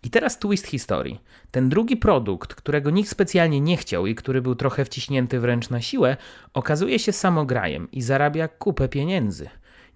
I 0.02 0.10
teraz 0.10 0.38
twist 0.38 0.66
historii. 0.66 1.20
Ten 1.50 1.68
drugi 1.68 1.96
produkt, 1.96 2.54
którego 2.54 2.90
nikt 2.90 3.10
specjalnie 3.10 3.60
nie 3.60 3.76
chciał 3.76 4.06
i 4.06 4.14
który 4.14 4.42
był 4.42 4.54
trochę 4.54 4.84
wciśnięty 4.84 5.40
wręcz 5.40 5.70
na 5.70 5.80
siłę, 5.80 6.16
okazuje 6.54 6.98
się 6.98 7.12
samograjem 7.12 7.90
i 7.92 8.02
zarabia 8.02 8.48
kupę 8.48 8.88
pieniędzy. 8.88 9.48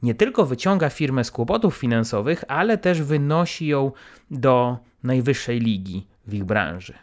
Nie 0.03 0.15
tylko 0.15 0.47
wyciąga 0.47 0.91
firmę 0.91 1.25
z 1.25 1.31
kłopotów 1.31 1.77
finansowych, 1.77 2.45
ale 2.49 2.79
też 2.79 3.03
wynosi 3.03 3.67
ją 3.67 3.93
do 4.31 4.79
najwyższej 5.03 5.61
ligi 5.61 6.07
w 6.27 6.35
ich 6.35 6.45
branży. 6.45 6.95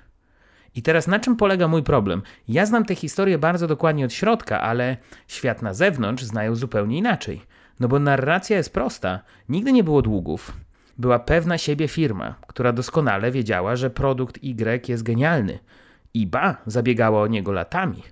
I 0.76 0.82
teraz 0.82 1.08
na 1.08 1.20
czym 1.20 1.36
polega 1.36 1.68
mój 1.68 1.84
problem? 1.84 2.22
Ja 2.48 2.66
znam 2.66 2.86
tę 2.86 2.96
historię 2.96 3.38
bardzo 3.38 3.68
dokładnie 3.68 4.06
od 4.06 4.14
środka, 4.14 4.62
ale 4.62 4.98
świat 5.28 5.62
na 5.62 5.74
zewnątrz 5.74 6.24
znają 6.24 6.56
zupełnie 6.56 6.98
inaczej. 6.98 7.42
No 7.80 7.88
bo 7.88 8.00
narracja 8.00 8.58
jest 8.58 8.74
prosta. 8.74 9.20
Nigdy 9.50 9.72
nie 9.72 9.84
było 9.84 10.02
długów 10.02 10.54
była 11.00 11.20
pewna 11.20 11.58
siebie 11.58 11.88
firma, 11.88 12.36
która 12.48 12.74
doskonale 12.74 13.32
wiedziała, 13.32 13.76
że 13.76 13.90
produkt 13.90 14.38
Y 14.44 14.90
jest 14.90 15.04
genialny. 15.04 15.60
I 16.14 16.28
ba, 16.28 16.58
zabiegała 16.66 17.22
o 17.22 17.28
niego 17.28 17.52
latami. 17.52 18.04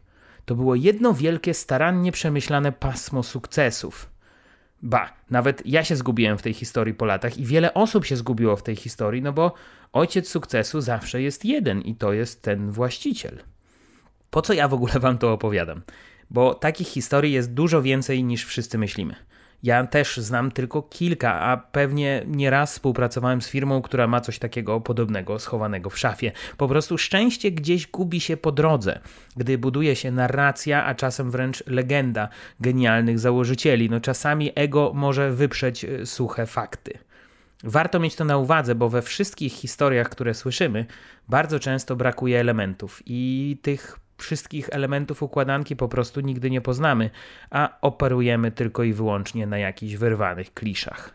To 0.45 0.55
było 0.55 0.75
jedno 0.75 1.13
wielkie, 1.13 1.53
starannie 1.53 2.11
przemyślane 2.11 2.71
pasmo 2.71 3.23
sukcesów. 3.23 4.09
Ba, 4.81 5.13
nawet 5.29 5.65
ja 5.65 5.83
się 5.83 5.95
zgubiłem 5.95 6.37
w 6.37 6.41
tej 6.41 6.53
historii 6.53 6.93
po 6.93 7.05
latach 7.05 7.37
i 7.37 7.45
wiele 7.45 7.73
osób 7.73 8.05
się 8.05 8.15
zgubiło 8.15 8.55
w 8.55 8.63
tej 8.63 8.75
historii, 8.75 9.21
no 9.21 9.33
bo 9.33 9.53
ojciec 9.93 10.29
sukcesu 10.29 10.81
zawsze 10.81 11.21
jest 11.21 11.45
jeden 11.45 11.81
i 11.81 11.95
to 11.95 12.13
jest 12.13 12.41
ten 12.41 12.71
właściciel. 12.71 13.39
Po 14.29 14.41
co 14.41 14.53
ja 14.53 14.67
w 14.67 14.73
ogóle 14.73 14.93
wam 14.99 15.17
to 15.17 15.33
opowiadam? 15.33 15.81
Bo 16.29 16.53
takich 16.53 16.87
historii 16.87 17.33
jest 17.33 17.53
dużo 17.53 17.81
więcej 17.81 18.23
niż 18.23 18.45
wszyscy 18.45 18.77
myślimy. 18.77 19.15
Ja 19.63 19.87
też 19.87 20.17
znam 20.17 20.51
tylko 20.51 20.81
kilka, 20.81 21.41
a 21.41 21.57
pewnie 21.57 22.23
nieraz 22.27 22.71
współpracowałem 22.71 23.41
z 23.41 23.49
firmą, 23.49 23.81
która 23.81 24.07
ma 24.07 24.21
coś 24.21 24.39
takiego 24.39 24.81
podobnego 24.81 25.39
schowanego 25.39 25.89
w 25.89 25.99
szafie. 25.99 26.31
Po 26.57 26.67
prostu 26.67 26.97
szczęście 26.97 27.51
gdzieś 27.51 27.87
gubi 27.87 28.19
się 28.19 28.37
po 28.37 28.51
drodze, 28.51 28.99
gdy 29.37 29.57
buduje 29.57 29.95
się 29.95 30.11
narracja, 30.11 30.85
a 30.85 30.95
czasem 30.95 31.31
wręcz 31.31 31.63
legenda 31.67 32.29
genialnych 32.59 33.19
założycieli. 33.19 33.89
No 33.89 34.01
czasami 34.01 34.51
ego 34.55 34.91
może 34.95 35.31
wyprzeć 35.31 35.85
e, 35.85 36.05
suche 36.05 36.45
fakty. 36.45 36.97
Warto 37.63 37.99
mieć 37.99 38.15
to 38.15 38.25
na 38.25 38.37
uwadze, 38.37 38.75
bo 38.75 38.89
we 38.89 39.01
wszystkich 39.01 39.53
historiach, 39.53 40.09
które 40.09 40.33
słyszymy, 40.33 40.85
bardzo 41.29 41.59
często 41.59 41.95
brakuje 41.95 42.39
elementów 42.39 43.01
i 43.05 43.57
tych 43.61 43.99
wszystkich 44.17 44.69
elementów 44.71 45.23
układanki 45.23 45.75
po 45.75 45.87
prostu 45.87 46.21
nigdy 46.21 46.49
nie 46.49 46.61
poznamy, 46.61 47.09
a 47.49 47.77
operujemy 47.81 48.51
tylko 48.51 48.83
i 48.83 48.93
wyłącznie 48.93 49.47
na 49.47 49.57
jakichś 49.57 49.93
wyrwanych 49.93 50.53
kliszach. 50.53 51.13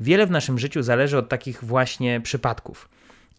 Wiele 0.00 0.26
w 0.26 0.30
naszym 0.30 0.58
życiu 0.58 0.82
zależy 0.82 1.18
od 1.18 1.28
takich 1.28 1.64
właśnie 1.64 2.20
przypadków 2.20 2.88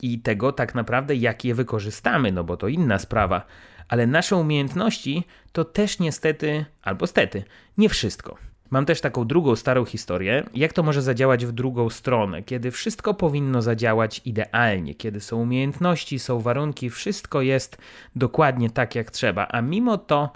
i 0.01 0.19
tego 0.19 0.51
tak 0.51 0.75
naprawdę, 0.75 1.15
jak 1.15 1.45
je 1.45 1.55
wykorzystamy, 1.55 2.31
no 2.31 2.43
bo 2.43 2.57
to 2.57 2.67
inna 2.67 2.99
sprawa, 2.99 3.45
ale 3.87 4.07
nasze 4.07 4.35
umiejętności 4.35 5.23
to 5.51 5.65
też 5.65 5.99
niestety, 5.99 6.65
albo 6.81 7.07
stety, 7.07 7.43
nie 7.77 7.89
wszystko. 7.89 8.37
Mam 8.75 8.85
też 8.85 9.01
taką 9.01 9.25
drugą 9.25 9.55
starą 9.55 9.85
historię, 9.85 10.43
jak 10.53 10.73
to 10.73 10.83
może 10.83 11.01
zadziałać 11.01 11.45
w 11.45 11.51
drugą 11.51 11.89
stronę, 11.89 12.43
kiedy 12.43 12.71
wszystko 12.71 13.13
powinno 13.13 13.61
zadziałać 13.61 14.21
idealnie, 14.25 14.95
kiedy 14.95 15.21
są 15.21 15.37
umiejętności, 15.37 16.19
są 16.19 16.39
warunki, 16.39 16.89
wszystko 16.89 17.41
jest 17.41 17.77
dokładnie 18.15 18.69
tak 18.69 18.95
jak 18.95 19.11
trzeba, 19.11 19.47
a 19.47 19.61
mimo 19.61 19.97
to 19.97 20.33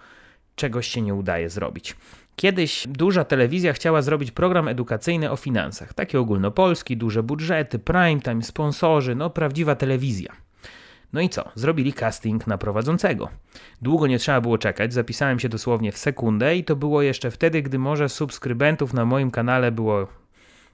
czegoś 0.55 0.87
się 0.87 1.01
nie 1.01 1.15
udaje 1.15 1.49
zrobić. 1.49 1.95
Kiedyś 2.35 2.87
duża 2.87 3.23
telewizja 3.23 3.73
chciała 3.73 4.01
zrobić 4.01 4.31
program 4.31 4.67
edukacyjny 4.67 5.31
o 5.31 5.35
finansach, 5.35 5.93
taki 5.93 6.17
ogólnopolski, 6.17 6.97
duże 6.97 7.23
budżety, 7.23 7.79
prime 7.79 8.21
time, 8.21 8.43
sponsorzy, 8.43 9.15
no 9.15 9.29
prawdziwa 9.29 9.75
telewizja. 9.75 10.48
No 11.13 11.21
i 11.21 11.29
co? 11.29 11.49
Zrobili 11.55 11.93
casting 11.93 12.47
na 12.47 12.57
prowadzącego. 12.57 13.29
Długo 13.81 14.07
nie 14.07 14.19
trzeba 14.19 14.41
było 14.41 14.57
czekać, 14.57 14.93
zapisałem 14.93 15.39
się 15.39 15.49
dosłownie 15.49 15.91
w 15.91 15.97
sekundę 15.97 16.55
i 16.55 16.63
to 16.63 16.75
było 16.75 17.01
jeszcze 17.01 17.31
wtedy, 17.31 17.61
gdy 17.61 17.79
może 17.79 18.09
subskrybentów 18.09 18.93
na 18.93 19.05
moim 19.05 19.31
kanale 19.31 19.71
było 19.71 20.07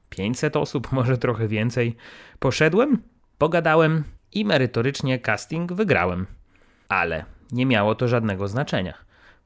500 0.09 0.55
osób, 0.55 0.91
może 0.91 1.17
trochę 1.17 1.47
więcej. 1.47 1.95
Poszedłem, 2.39 3.01
pogadałem 3.37 4.03
i 4.31 4.45
merytorycznie 4.45 5.19
casting 5.19 5.73
wygrałem. 5.73 6.25
Ale 6.89 7.25
nie 7.51 7.65
miało 7.65 7.95
to 7.95 8.07
żadnego 8.07 8.47
znaczenia, 8.47 8.93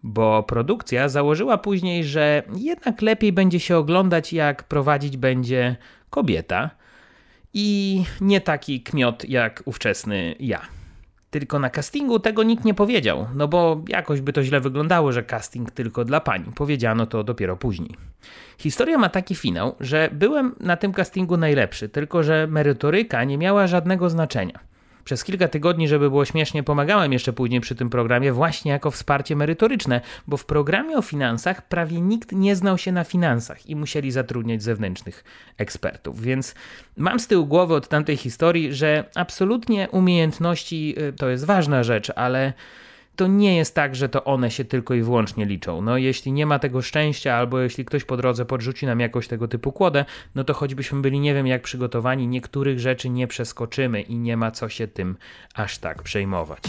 bo 0.04 0.44
produkcja 0.44 1.10
założyła 1.10 1.58
później, 1.58 2.04
że 2.04 2.44
jednak 2.56 3.02
lepiej 3.02 3.34
będzie 3.34 3.60
się 3.60 3.78
oglądać, 3.78 4.34
jak 4.34 4.64
prowadzić 4.64 5.18
będzie 5.18 5.76
kobieta 6.10 6.70
i 7.54 8.04
nie 8.22 8.42
taki 8.42 8.82
kmiot 8.84 9.30
jak 9.30 9.64
ówczesny 9.66 10.36
ja. 10.40 10.79
Tylko 11.30 11.60
na 11.60 11.70
castingu 11.70 12.20
tego 12.20 12.44
nikt 12.44 12.66
nie 12.66 12.74
powiedział, 12.74 13.28
no 13.36 13.48
bo 13.48 13.82
jakoś 13.88 14.22
by 14.22 14.34
to 14.34 14.44
źle 14.44 14.62
wyglądało, 14.62 15.12
że 15.12 15.24
casting 15.24 15.72
tylko 15.72 16.06
dla 16.06 16.20
pani. 16.22 16.46
Powiedziano 16.56 17.06
to 17.06 17.24
dopiero 17.24 17.58
później. 17.58 17.96
Historia 18.58 18.98
ma 18.98 19.10
taki 19.10 19.36
finał, 19.36 19.76
że 19.80 20.10
byłem 20.12 20.56
na 20.60 20.78
tym 20.78 20.94
castingu 20.94 21.38
najlepszy, 21.38 21.90
tylko 21.90 22.24
że 22.24 22.48
merytoryka 22.48 23.24
nie 23.24 23.38
miała 23.38 23.68
żadnego 23.68 24.10
znaczenia. 24.10 24.69
Przez 25.10 25.24
kilka 25.24 25.48
tygodni, 25.48 25.88
żeby 25.88 26.10
było 26.10 26.26
śmiesznie, 26.26 26.64
pomagałem 26.64 27.14
jeszcze 27.14 27.34
później 27.34 27.62
przy 27.62 27.76
tym 27.76 27.90
programie 27.90 28.34
właśnie 28.34 28.72
jako 28.72 28.92
wsparcie 28.92 29.36
merytoryczne, 29.36 30.02
bo 30.28 30.38
w 30.38 30.46
programie 30.46 30.98
o 30.98 31.02
finansach 31.02 31.68
prawie 31.68 32.02
nikt 32.02 32.32
nie 32.32 32.56
znał 32.56 32.78
się 32.78 32.92
na 32.92 33.04
finansach 33.04 33.70
i 33.70 33.76
musieli 33.76 34.12
zatrudniać 34.12 34.64
zewnętrznych 34.64 35.24
ekspertów. 35.58 36.22
Więc 36.22 36.56
mam 36.98 37.20
z 37.20 37.28
tyłu 37.28 37.46
głowy 37.46 37.74
od 37.74 37.88
tamtej 37.88 38.18
historii, 38.18 38.74
że 38.74 39.04
absolutnie 39.16 39.90
umiejętności 39.92 40.96
y, 41.00 41.14
to 41.14 41.30
jest 41.30 41.46
ważna 41.46 41.84
rzecz, 41.84 42.12
ale 42.16 42.54
to 43.20 43.28
nie 43.28 43.58
jest 43.58 43.76
tak, 43.76 43.96
że 43.96 44.10
to 44.10 44.24
one 44.24 44.52
się 44.52 44.66
tylko 44.66 44.94
i 44.94 45.02
wyłącznie 45.02 45.46
liczą. 45.46 45.82
No, 45.82 45.98
jeśli 45.98 46.32
nie 46.32 46.46
ma 46.46 46.60
tego 46.60 46.82
szczęścia, 46.82 47.36
albo 47.36 47.60
jeśli 47.60 47.86
ktoś 47.86 48.04
po 48.04 48.18
drodze 48.18 48.46
podrzuci 48.46 48.86
nam 48.86 49.00
jakoś 49.00 49.28
tego 49.28 49.48
typu 49.48 49.72
kłodę, 49.72 50.06
no 50.36 50.44
to 50.44 50.54
choćbyśmy 50.54 51.02
byli 51.02 51.20
nie 51.20 51.34
wiem 51.34 51.48
jak 51.48 51.62
przygotowani, 51.62 52.28
niektórych 52.28 52.80
rzeczy 52.80 53.10
nie 53.10 53.28
przeskoczymy 53.28 54.02
i 54.02 54.18
nie 54.18 54.38
ma 54.38 54.52
co 54.52 54.70
się 54.70 54.88
tym 54.88 55.18
aż 55.54 55.78
tak 55.78 56.04
przejmować. 56.04 56.60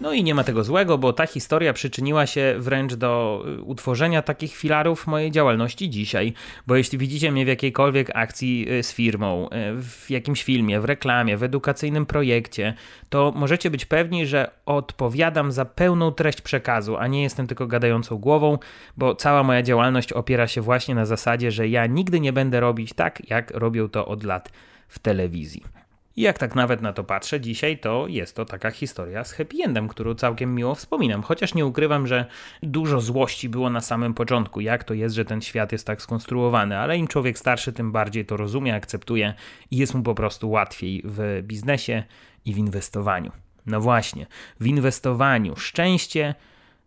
No 0.00 0.12
i 0.12 0.24
nie 0.24 0.34
ma 0.34 0.44
tego 0.44 0.64
złego, 0.64 0.98
bo 0.98 1.12
ta 1.12 1.26
historia 1.26 1.72
przyczyniła 1.72 2.26
się 2.26 2.54
wręcz 2.58 2.94
do 2.94 3.44
y, 3.58 3.62
utworzenia 3.62 4.22
takich 4.22 4.56
filarów 4.56 5.06
mojej 5.06 5.30
działalności 5.30 5.90
dzisiaj. 5.90 6.32
Bo 6.66 6.76
jeśli 6.76 6.98
widzicie 6.98 7.32
mnie 7.32 7.44
w 7.44 7.48
jakiejkolwiek 7.48 8.10
akcji 8.14 8.66
y, 8.72 8.82
z 8.82 8.92
firmą, 8.92 9.46
y, 9.46 9.82
w 9.82 10.10
jakimś 10.10 10.42
filmie, 10.44 10.80
w 10.80 10.84
reklamie, 10.84 11.36
w 11.36 11.42
edukacyjnym 11.42 12.06
projekcie, 12.06 12.74
to 13.08 13.32
możecie 13.36 13.70
być 13.70 13.84
pewni, 13.84 14.26
że 14.26 14.50
odpowiadam 14.66 15.52
za 15.52 15.64
pełną 15.64 16.12
treść 16.12 16.40
przekazu, 16.40 16.96
a 16.96 17.06
nie 17.06 17.22
jestem 17.22 17.46
tylko 17.46 17.66
gadającą 17.66 18.18
głową, 18.18 18.58
bo 18.96 19.14
cała 19.14 19.42
moja 19.42 19.62
działalność 19.62 20.12
opiera 20.12 20.46
się 20.46 20.60
właśnie 20.60 20.94
na 20.94 21.06
zasadzie, 21.06 21.50
że 21.50 21.68
ja 21.68 21.86
nigdy 21.86 22.20
nie 22.20 22.32
będę 22.32 22.60
robić 22.60 22.92
tak, 22.92 23.30
jak 23.30 23.50
robią 23.50 23.88
to 23.88 24.06
od 24.06 24.24
lat 24.24 24.52
w 24.88 24.98
telewizji. 24.98 25.79
I 26.20 26.22
jak 26.22 26.38
tak 26.38 26.54
nawet 26.54 26.82
na 26.82 26.92
to 26.92 27.04
patrzę 27.04 27.40
dzisiaj, 27.40 27.78
to 27.78 28.06
jest 28.08 28.36
to 28.36 28.44
taka 28.44 28.70
historia 28.70 29.24
z 29.24 29.32
happy 29.32 29.56
endem, 29.64 29.88
którą 29.88 30.14
całkiem 30.14 30.54
miło 30.54 30.74
wspominam. 30.74 31.22
Chociaż 31.22 31.54
nie 31.54 31.66
ukrywam, 31.66 32.06
że 32.06 32.26
dużo 32.62 33.00
złości 33.00 33.48
było 33.48 33.70
na 33.70 33.80
samym 33.80 34.14
początku, 34.14 34.60
jak 34.60 34.84
to 34.84 34.94
jest, 34.94 35.14
że 35.14 35.24
ten 35.24 35.40
świat 35.40 35.72
jest 35.72 35.86
tak 35.86 36.02
skonstruowany, 36.02 36.78
ale 36.78 36.98
im 36.98 37.08
człowiek 37.08 37.38
starszy, 37.38 37.72
tym 37.72 37.92
bardziej 37.92 38.26
to 38.26 38.36
rozumie, 38.36 38.74
akceptuje 38.74 39.34
i 39.70 39.76
jest 39.76 39.94
mu 39.94 40.02
po 40.02 40.14
prostu 40.14 40.50
łatwiej 40.50 41.02
w 41.04 41.40
biznesie 41.42 42.02
i 42.44 42.54
w 42.54 42.58
inwestowaniu. 42.58 43.32
No 43.66 43.80
właśnie, 43.80 44.26
w 44.60 44.66
inwestowaniu 44.66 45.56
szczęście 45.56 46.34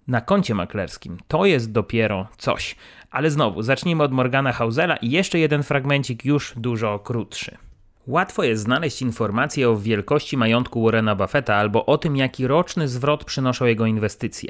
na 0.08 0.22
koncie 0.22 0.56
maklerskim 0.56 1.18
to 1.28 1.46
jest 1.46 1.72
dopiero 1.72 2.28
coś. 2.38 2.76
Ale 3.12 3.32
znowu, 3.32 3.62
zacznijmy 3.62 4.04
od 4.04 4.12
Morgana 4.12 4.52
Hausela 4.52 4.98
i 4.98 5.12
jeszcze 5.12 5.40
jeden 5.40 5.64
fragmencik 5.64 6.26
już 6.26 6.54
dużo 6.58 7.00
krótszy. 7.00 7.58
Łatwo 8.08 8.44
jest 8.44 8.64
znaleźć 8.64 9.02
informacje 9.02 9.70
o 9.70 9.78
wielkości 9.78 10.38
majątku 10.38 10.84
Warrena 10.84 11.16
Buffetta 11.16 11.56
albo 11.56 11.86
o 11.86 11.98
tym, 11.98 12.16
jaki 12.16 12.48
roczny 12.48 12.88
zwrot 12.88 13.26
przynoszą 13.26 13.66
jego 13.66 13.86
inwestycje. 13.86 14.50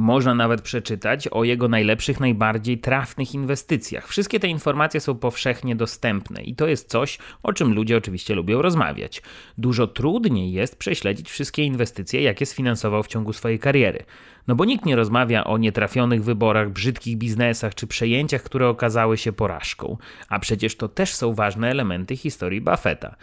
Można 0.00 0.34
nawet 0.34 0.62
przeczytać 0.62 1.28
o 1.28 1.44
jego 1.44 1.68
najlepszych, 1.68 2.20
najbardziej 2.20 2.78
trafnych 2.78 3.34
inwestycjach. 3.34 4.08
Wszystkie 4.08 4.40
te 4.40 4.48
informacje 4.48 5.00
są 5.00 5.14
powszechnie 5.14 5.76
dostępne 5.76 6.42
i 6.42 6.54
to 6.54 6.66
jest 6.66 6.88
coś, 6.88 7.18
o 7.42 7.52
czym 7.52 7.74
ludzie 7.74 7.96
oczywiście 7.96 8.34
lubią 8.34 8.62
rozmawiać. 8.62 9.22
Dużo 9.58 9.86
trudniej 9.86 10.52
jest 10.52 10.78
prześledzić 10.78 11.30
wszystkie 11.30 11.64
inwestycje, 11.64 12.22
jakie 12.22 12.46
sfinansował 12.46 13.02
w 13.02 13.08
ciągu 13.08 13.32
swojej 13.32 13.58
kariery. 13.58 14.04
No 14.46 14.54
bo 14.54 14.64
nikt 14.64 14.86
nie 14.86 14.96
rozmawia 14.96 15.44
o 15.44 15.58
nietrafionych 15.58 16.24
wyborach, 16.24 16.70
brzydkich 16.70 17.16
biznesach 17.16 17.74
czy 17.74 17.86
przejęciach, 17.86 18.42
które 18.42 18.68
okazały 18.68 19.16
się 19.16 19.32
porażką. 19.32 19.96
A 20.28 20.38
przecież 20.38 20.76
to 20.76 20.88
też 20.88 21.14
są 21.14 21.34
ważne 21.34 21.70
elementy 21.70 22.16
historii 22.16 22.60
Buffetta. 22.60 23.16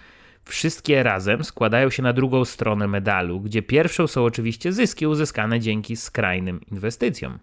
Wszystkie 0.45 1.03
razem 1.03 1.43
składają 1.43 1.89
się 1.89 2.03
na 2.03 2.13
drugą 2.13 2.45
stronę 2.45 2.87
medalu, 2.87 3.39
gdzie 3.39 3.61
pierwszą 3.61 4.07
są 4.07 4.25
oczywiście 4.25 4.73
zyski 4.73 5.07
uzyskane 5.07 5.59
dzięki 5.59 5.95
skrajnym 5.95 6.61
inwestycjom. 6.71 7.39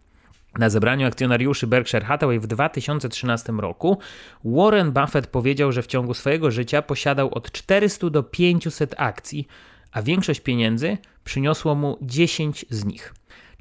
Na 0.59 0.71
zebraniu 0.71 1.06
akcjonariuszy 1.06 1.66
Berkshire 1.66 2.04
Hathaway 2.04 2.38
w 2.38 2.47
2013 2.47 3.52
roku 3.52 3.99
Warren 4.44 4.92
Buffett 4.92 5.26
powiedział, 5.26 5.73
że 5.73 5.82
w 5.82 5.87
ciągu 5.87 6.14
swojego 6.14 6.50
życia 6.50 6.82
posiadał 6.82 7.35
od 7.35 7.52
400 7.52 8.11
do 8.11 8.23
500 8.23 8.94
akcji, 8.99 9.47
a 9.92 10.02
większość 10.02 10.40
pieniędzy 10.40 10.99
przyniosło 11.25 11.75
mu 11.75 11.99
10 12.02 12.66
z 12.71 12.85
nich. 12.85 13.14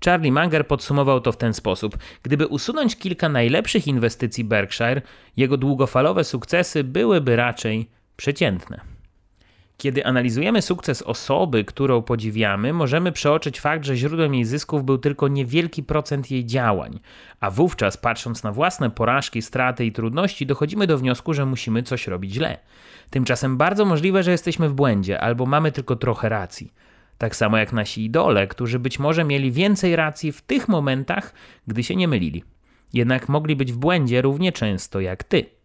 Charlie 0.05 0.31
Munger 0.31 0.67
podsumował 0.67 1.21
to 1.21 1.31
w 1.31 1.37
ten 1.37 1.53
sposób: 1.53 1.97
Gdyby 2.23 2.47
usunąć 2.47 2.95
kilka 2.95 3.29
najlepszych 3.29 3.87
inwestycji 3.87 4.43
Berkshire, 4.43 5.01
jego 5.37 5.57
długofalowe 5.57 6.23
sukcesy 6.23 6.83
byłyby 6.83 7.35
raczej 7.35 7.89
przeciętne. 8.17 8.90
Kiedy 9.81 10.05
analizujemy 10.05 10.61
sukces 10.61 11.01
osoby, 11.01 11.63
którą 11.63 12.01
podziwiamy, 12.01 12.73
możemy 12.73 13.11
przeoczyć 13.11 13.59
fakt, 13.59 13.85
że 13.85 13.95
źródłem 13.95 14.35
jej 14.35 14.45
zysków 14.45 14.83
był 14.83 14.97
tylko 14.97 15.27
niewielki 15.27 15.83
procent 15.83 16.31
jej 16.31 16.45
działań, 16.45 16.99
a 17.39 17.51
wówczas, 17.51 17.97
patrząc 17.97 18.43
na 18.43 18.51
własne 18.51 18.89
porażki, 18.89 19.41
straty 19.41 19.85
i 19.85 19.91
trudności, 19.91 20.45
dochodzimy 20.45 20.87
do 20.87 20.97
wniosku, 20.97 21.33
że 21.33 21.45
musimy 21.45 21.83
coś 21.83 22.07
robić 22.07 22.33
źle. 22.33 22.57
Tymczasem 23.09 23.57
bardzo 23.57 23.85
możliwe, 23.85 24.23
że 24.23 24.31
jesteśmy 24.31 24.69
w 24.69 24.73
błędzie 24.73 25.21
albo 25.21 25.45
mamy 25.45 25.71
tylko 25.71 25.95
trochę 25.95 26.29
racji. 26.29 26.73
Tak 27.17 27.35
samo 27.35 27.57
jak 27.57 27.73
nasi 27.73 28.05
idole, 28.05 28.47
którzy 28.47 28.79
być 28.79 28.99
może 28.99 29.23
mieli 29.23 29.51
więcej 29.51 29.95
racji 29.95 30.31
w 30.31 30.41
tych 30.41 30.67
momentach, 30.67 31.33
gdy 31.67 31.83
się 31.83 31.95
nie 31.95 32.07
mylili. 32.07 32.43
Jednak 32.93 33.29
mogli 33.29 33.55
być 33.55 33.71
w 33.71 33.77
błędzie 33.77 34.21
równie 34.21 34.51
często 34.51 34.99
jak 34.99 35.23
ty. 35.23 35.60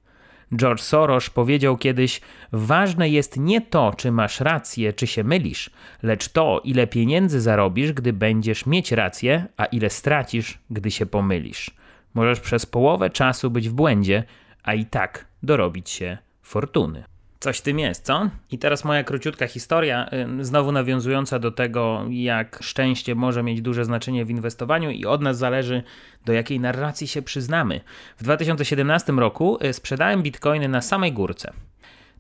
George 0.55 0.81
Soros 0.81 1.31
powiedział 1.31 1.77
kiedyś: 1.77 2.21
Ważne 2.53 3.09
jest 3.09 3.37
nie 3.37 3.61
to, 3.61 3.93
czy 3.97 4.13
masz 4.13 4.41
rację, 4.41 4.93
czy 4.93 5.07
się 5.07 5.25
mylisz, 5.25 5.71
lecz 6.03 6.29
to, 6.29 6.61
ile 6.65 6.87
pieniędzy 6.87 7.41
zarobisz, 7.41 7.93
gdy 7.93 8.13
będziesz 8.13 8.67
mieć 8.67 8.93
rację, 8.93 9.47
a 9.57 9.65
ile 9.65 9.91
stracisz, 9.91 10.59
gdy 10.71 10.91
się 10.91 11.07
pomylisz. 11.07 11.71
Możesz 12.15 12.41
przez 12.41 12.67
połowę 12.67 13.11
czasu 13.11 13.51
być 13.51 13.69
w 13.69 13.73
błędzie, 13.73 14.25
a 14.63 14.75
i 14.75 14.85
tak 14.85 15.27
dorobić 15.43 15.91
się 15.91 16.19
fortuny. 16.43 17.05
Coś 17.41 17.59
w 17.59 17.63
tym 17.63 17.79
jest, 17.79 18.05
co? 18.05 18.31
I 18.51 18.59
teraz 18.59 18.85
moja 18.85 19.05
króciutka 19.05 19.47
historia, 19.47 20.11
znowu 20.41 20.73
nawiązująca 20.73 21.39
do 21.39 21.51
tego, 21.51 22.05
jak 22.11 22.59
szczęście 22.63 23.15
może 23.15 23.43
mieć 23.43 23.63
duże 23.63 23.85
znaczenie 23.85 24.25
w 24.25 24.31
inwestowaniu 24.31 24.91
i 24.91 25.07
od 25.07 25.23
nas 25.23 25.39
zależy, 25.39 25.83
do 26.25 26.33
jakiej 26.33 26.61
narracji 26.61 27.09
się 27.09 27.23
przyznamy. 27.23 27.81
W 28.19 28.23
2017 28.23 29.13
roku 29.13 29.59
y, 29.65 29.73
sprzedałem 29.73 30.23
bitcoiny 30.23 30.69
na 30.69 30.81
samej 30.81 31.13
górce. 31.13 31.53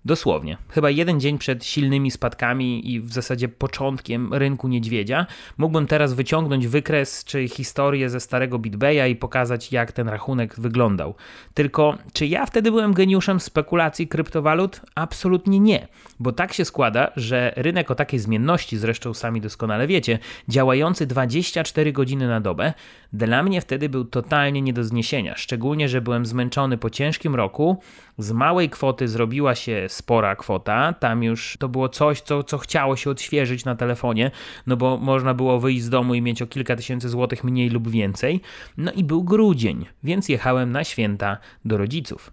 Dosłownie. 0.06 0.56
Chyba 0.68 0.90
jeden 0.90 1.20
dzień 1.20 1.38
przed 1.38 1.64
silnymi 1.64 2.10
spadkami 2.10 2.92
i 2.92 3.00
w 3.00 3.12
zasadzie 3.12 3.48
początkiem 3.48 4.34
rynku 4.34 4.68
niedźwiedzia 4.68 5.26
mógłbym 5.58 5.86
teraz 5.86 6.14
wyciągnąć 6.14 6.66
wykres 6.66 7.24
czy 7.24 7.48
historię 7.48 8.10
ze 8.10 8.20
starego 8.20 8.58
BitBaya 8.58 9.10
i 9.10 9.16
pokazać, 9.16 9.72
jak 9.72 9.92
ten 9.92 10.08
rachunek 10.08 10.60
wyglądał. 10.60 11.14
Tylko, 11.54 11.98
czy 12.12 12.26
ja 12.26 12.46
wtedy 12.46 12.70
byłem 12.70 12.94
geniuszem 12.94 13.40
spekulacji 13.40 14.08
kryptowalut? 14.08 14.80
Absolutnie 14.94 15.60
nie, 15.60 15.88
bo 16.18 16.32
tak 16.32 16.52
się 16.52 16.64
składa, 16.64 17.10
że 17.16 17.52
rynek 17.56 17.90
o 17.90 17.94
takiej 17.94 18.20
zmienności, 18.20 18.76
zresztą 18.78 19.14
sami 19.14 19.40
doskonale 19.40 19.86
wiecie, 19.86 20.18
działający 20.48 21.06
24 21.06 21.92
godziny 21.92 22.28
na 22.28 22.40
dobę, 22.40 22.72
dla 23.12 23.42
mnie 23.42 23.60
wtedy 23.60 23.88
był 23.88 24.04
totalnie 24.04 24.62
nie 24.62 24.72
do 24.72 24.84
zniesienia. 24.84 25.34
Szczególnie, 25.36 25.88
że 25.88 26.00
byłem 26.00 26.26
zmęczony 26.26 26.78
po 26.78 26.90
ciężkim 26.90 27.34
roku, 27.34 27.80
z 28.18 28.32
małej 28.32 28.70
kwoty 28.70 29.08
zrobiła 29.08 29.54
się 29.54 29.86
spora 29.88 30.36
kwota. 30.36 30.92
Tam 30.92 31.22
już 31.22 31.56
to 31.60 31.68
było 31.68 31.88
coś, 31.88 32.20
co, 32.20 32.42
co 32.42 32.58
chciało 32.58 32.96
się 32.96 33.10
odświeżyć 33.10 33.64
na 33.64 33.76
telefonie, 33.76 34.30
no 34.66 34.76
bo 34.76 34.96
można 34.96 35.34
było 35.34 35.60
wyjść 35.60 35.82
z 35.82 35.90
domu 35.90 36.14
i 36.14 36.22
mieć 36.22 36.42
o 36.42 36.46
kilka 36.46 36.76
tysięcy 36.76 37.08
złotych 37.08 37.44
mniej 37.44 37.70
lub 37.70 37.90
więcej. 37.90 38.40
No 38.76 38.92
i 38.92 39.04
był 39.04 39.24
grudzień, 39.24 39.86
więc 40.02 40.28
jechałem 40.28 40.72
na 40.72 40.84
święta 40.84 41.38
do 41.64 41.76
rodziców. 41.76 42.32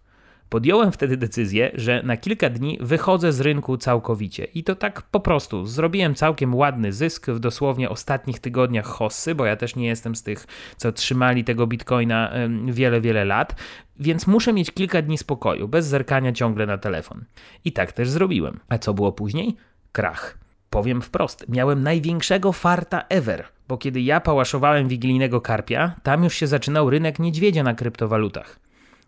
Podjąłem 0.53 0.91
wtedy 0.91 1.17
decyzję, 1.17 1.71
że 1.73 2.03
na 2.03 2.17
kilka 2.17 2.49
dni 2.49 2.77
wychodzę 2.81 3.31
z 3.31 3.41
rynku 3.41 3.77
całkowicie. 3.77 4.43
I 4.43 4.63
to 4.63 4.75
tak 4.75 5.01
po 5.01 5.19
prostu. 5.19 5.65
Zrobiłem 5.65 6.15
całkiem 6.15 6.55
ładny 6.55 6.93
zysk 6.93 7.29
w 7.29 7.39
dosłownie 7.39 7.89
ostatnich 7.89 8.39
tygodniach 8.39 8.85
hossy, 8.85 9.35
bo 9.35 9.45
ja 9.45 9.55
też 9.55 9.75
nie 9.75 9.87
jestem 9.87 10.15
z 10.15 10.23
tych, 10.23 10.47
co 10.77 10.91
trzymali 10.91 11.43
tego 11.43 11.67
bitcoina 11.67 12.33
wiele, 12.65 13.01
wiele 13.01 13.25
lat. 13.25 13.55
Więc 13.99 14.27
muszę 14.27 14.53
mieć 14.53 14.71
kilka 14.71 15.01
dni 15.01 15.17
spokoju, 15.17 15.67
bez 15.67 15.85
zerkania 15.85 16.31
ciągle 16.31 16.65
na 16.65 16.77
telefon. 16.77 17.25
I 17.65 17.71
tak 17.71 17.91
też 17.91 18.09
zrobiłem. 18.09 18.59
A 18.69 18.77
co 18.77 18.93
było 18.93 19.11
później? 19.11 19.55
Krach. 19.91 20.37
Powiem 20.69 21.01
wprost, 21.01 21.45
miałem 21.49 21.83
największego 21.83 22.51
farta 22.51 23.03
ever, 23.09 23.45
bo 23.67 23.77
kiedy 23.77 24.01
ja 24.01 24.19
pałaszowałem 24.19 24.87
wigilijnego 24.87 25.41
karpia, 25.41 25.95
tam 26.03 26.23
już 26.23 26.33
się 26.33 26.47
zaczynał 26.47 26.89
rynek 26.89 27.19
niedźwiedzia 27.19 27.63
na 27.63 27.73
kryptowalutach. 27.73 28.62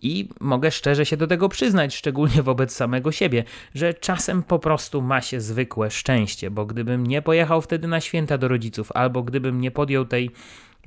I 0.06 0.30
mogę 0.40 0.72
szczerze 0.72 1.06
się 1.06 1.18
do 1.18 1.28
tego 1.28 1.50
przyznać, 1.50 1.96
szczególnie 1.96 2.44
wobec 2.44 2.76
samego 2.76 3.12
siebie, 3.12 3.44
że 3.76 3.94
czasem 3.94 4.44
po 4.44 4.60
prostu 4.60 5.02
ma 5.02 5.22
się 5.22 5.42
zwykłe 5.42 5.92
szczęście, 5.92 6.52
bo 6.52 6.66
gdybym 6.66 7.08
nie 7.08 7.22
pojechał 7.22 7.62
wtedy 7.62 7.88
na 7.88 8.02
święta 8.02 8.38
do 8.38 8.48
rodziców, 8.48 8.92
albo 8.92 9.24
gdybym 9.24 9.62
nie 9.62 9.72
podjął 9.72 10.06
tej 10.06 10.32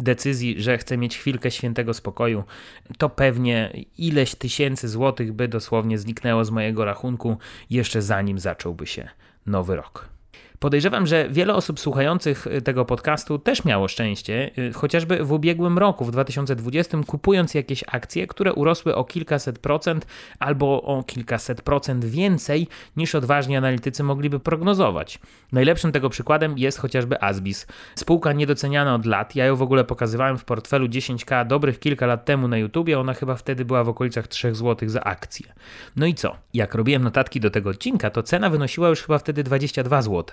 decyzji, 0.00 0.62
że 0.62 0.78
chcę 0.78 0.96
mieć 0.96 1.18
chwilkę 1.18 1.50
świętego 1.50 1.94
spokoju, 1.94 2.44
to 2.98 3.08
pewnie 3.08 3.84
ileś 3.98 4.34
tysięcy 4.34 4.88
złotych 4.88 5.32
by 5.32 5.48
dosłownie 5.48 5.98
zniknęło 5.98 6.44
z 6.44 6.50
mojego 6.50 6.84
rachunku 6.84 7.38
jeszcze 7.70 8.02
zanim 8.02 8.38
zacząłby 8.38 8.86
się 8.86 9.08
nowy 9.46 9.76
rok. 9.76 10.17
Podejrzewam, 10.60 11.06
że 11.06 11.28
wiele 11.30 11.54
osób 11.54 11.80
słuchających 11.80 12.46
y, 12.46 12.62
tego 12.62 12.84
podcastu 12.84 13.38
też 13.38 13.64
miało 13.64 13.88
szczęście, 13.88 14.50
y, 14.58 14.72
chociażby 14.72 15.24
w 15.24 15.32
ubiegłym 15.32 15.78
roku, 15.78 16.04
w 16.04 16.10
2020, 16.10 16.98
kupując 17.06 17.54
jakieś 17.54 17.84
akcje, 17.86 18.26
które 18.26 18.52
urosły 18.52 18.94
o 18.94 19.04
kilkaset 19.04 19.58
procent 19.58 20.06
albo 20.38 20.82
o 20.82 21.02
kilkaset 21.02 21.62
procent 21.62 22.04
więcej 22.04 22.68
niż 22.96 23.14
odważni 23.14 23.56
analitycy 23.56 24.02
mogliby 24.02 24.40
prognozować. 24.40 25.18
Najlepszym 25.52 25.92
tego 25.92 26.10
przykładem 26.10 26.58
jest 26.58 26.78
chociażby 26.78 27.22
Asbis. 27.22 27.66
Spółka 27.94 28.32
niedoceniana 28.32 28.94
od 28.94 29.06
lat, 29.06 29.36
ja 29.36 29.44
ją 29.46 29.56
w 29.56 29.62
ogóle 29.62 29.84
pokazywałem 29.84 30.38
w 30.38 30.44
portfelu 30.44 30.86
10K 30.86 31.46
dobrych 31.46 31.78
kilka 31.80 32.06
lat 32.06 32.24
temu 32.24 32.48
na 32.48 32.58
YouTubie, 32.58 33.00
ona 33.00 33.14
chyba 33.14 33.34
wtedy 33.34 33.64
była 33.64 33.84
w 33.84 33.88
okolicach 33.88 34.28
3 34.28 34.54
zł 34.54 34.88
za 34.88 35.00
akcję. 35.00 35.46
No 35.96 36.06
i 36.06 36.14
co? 36.14 36.36
Jak 36.54 36.74
robiłem 36.74 37.02
notatki 37.02 37.40
do 37.40 37.50
tego 37.50 37.70
odcinka, 37.70 38.10
to 38.10 38.22
cena 38.22 38.50
wynosiła 38.50 38.88
już 38.88 39.02
chyba 39.02 39.18
wtedy 39.18 39.42
22 39.42 40.02
zł. 40.02 40.24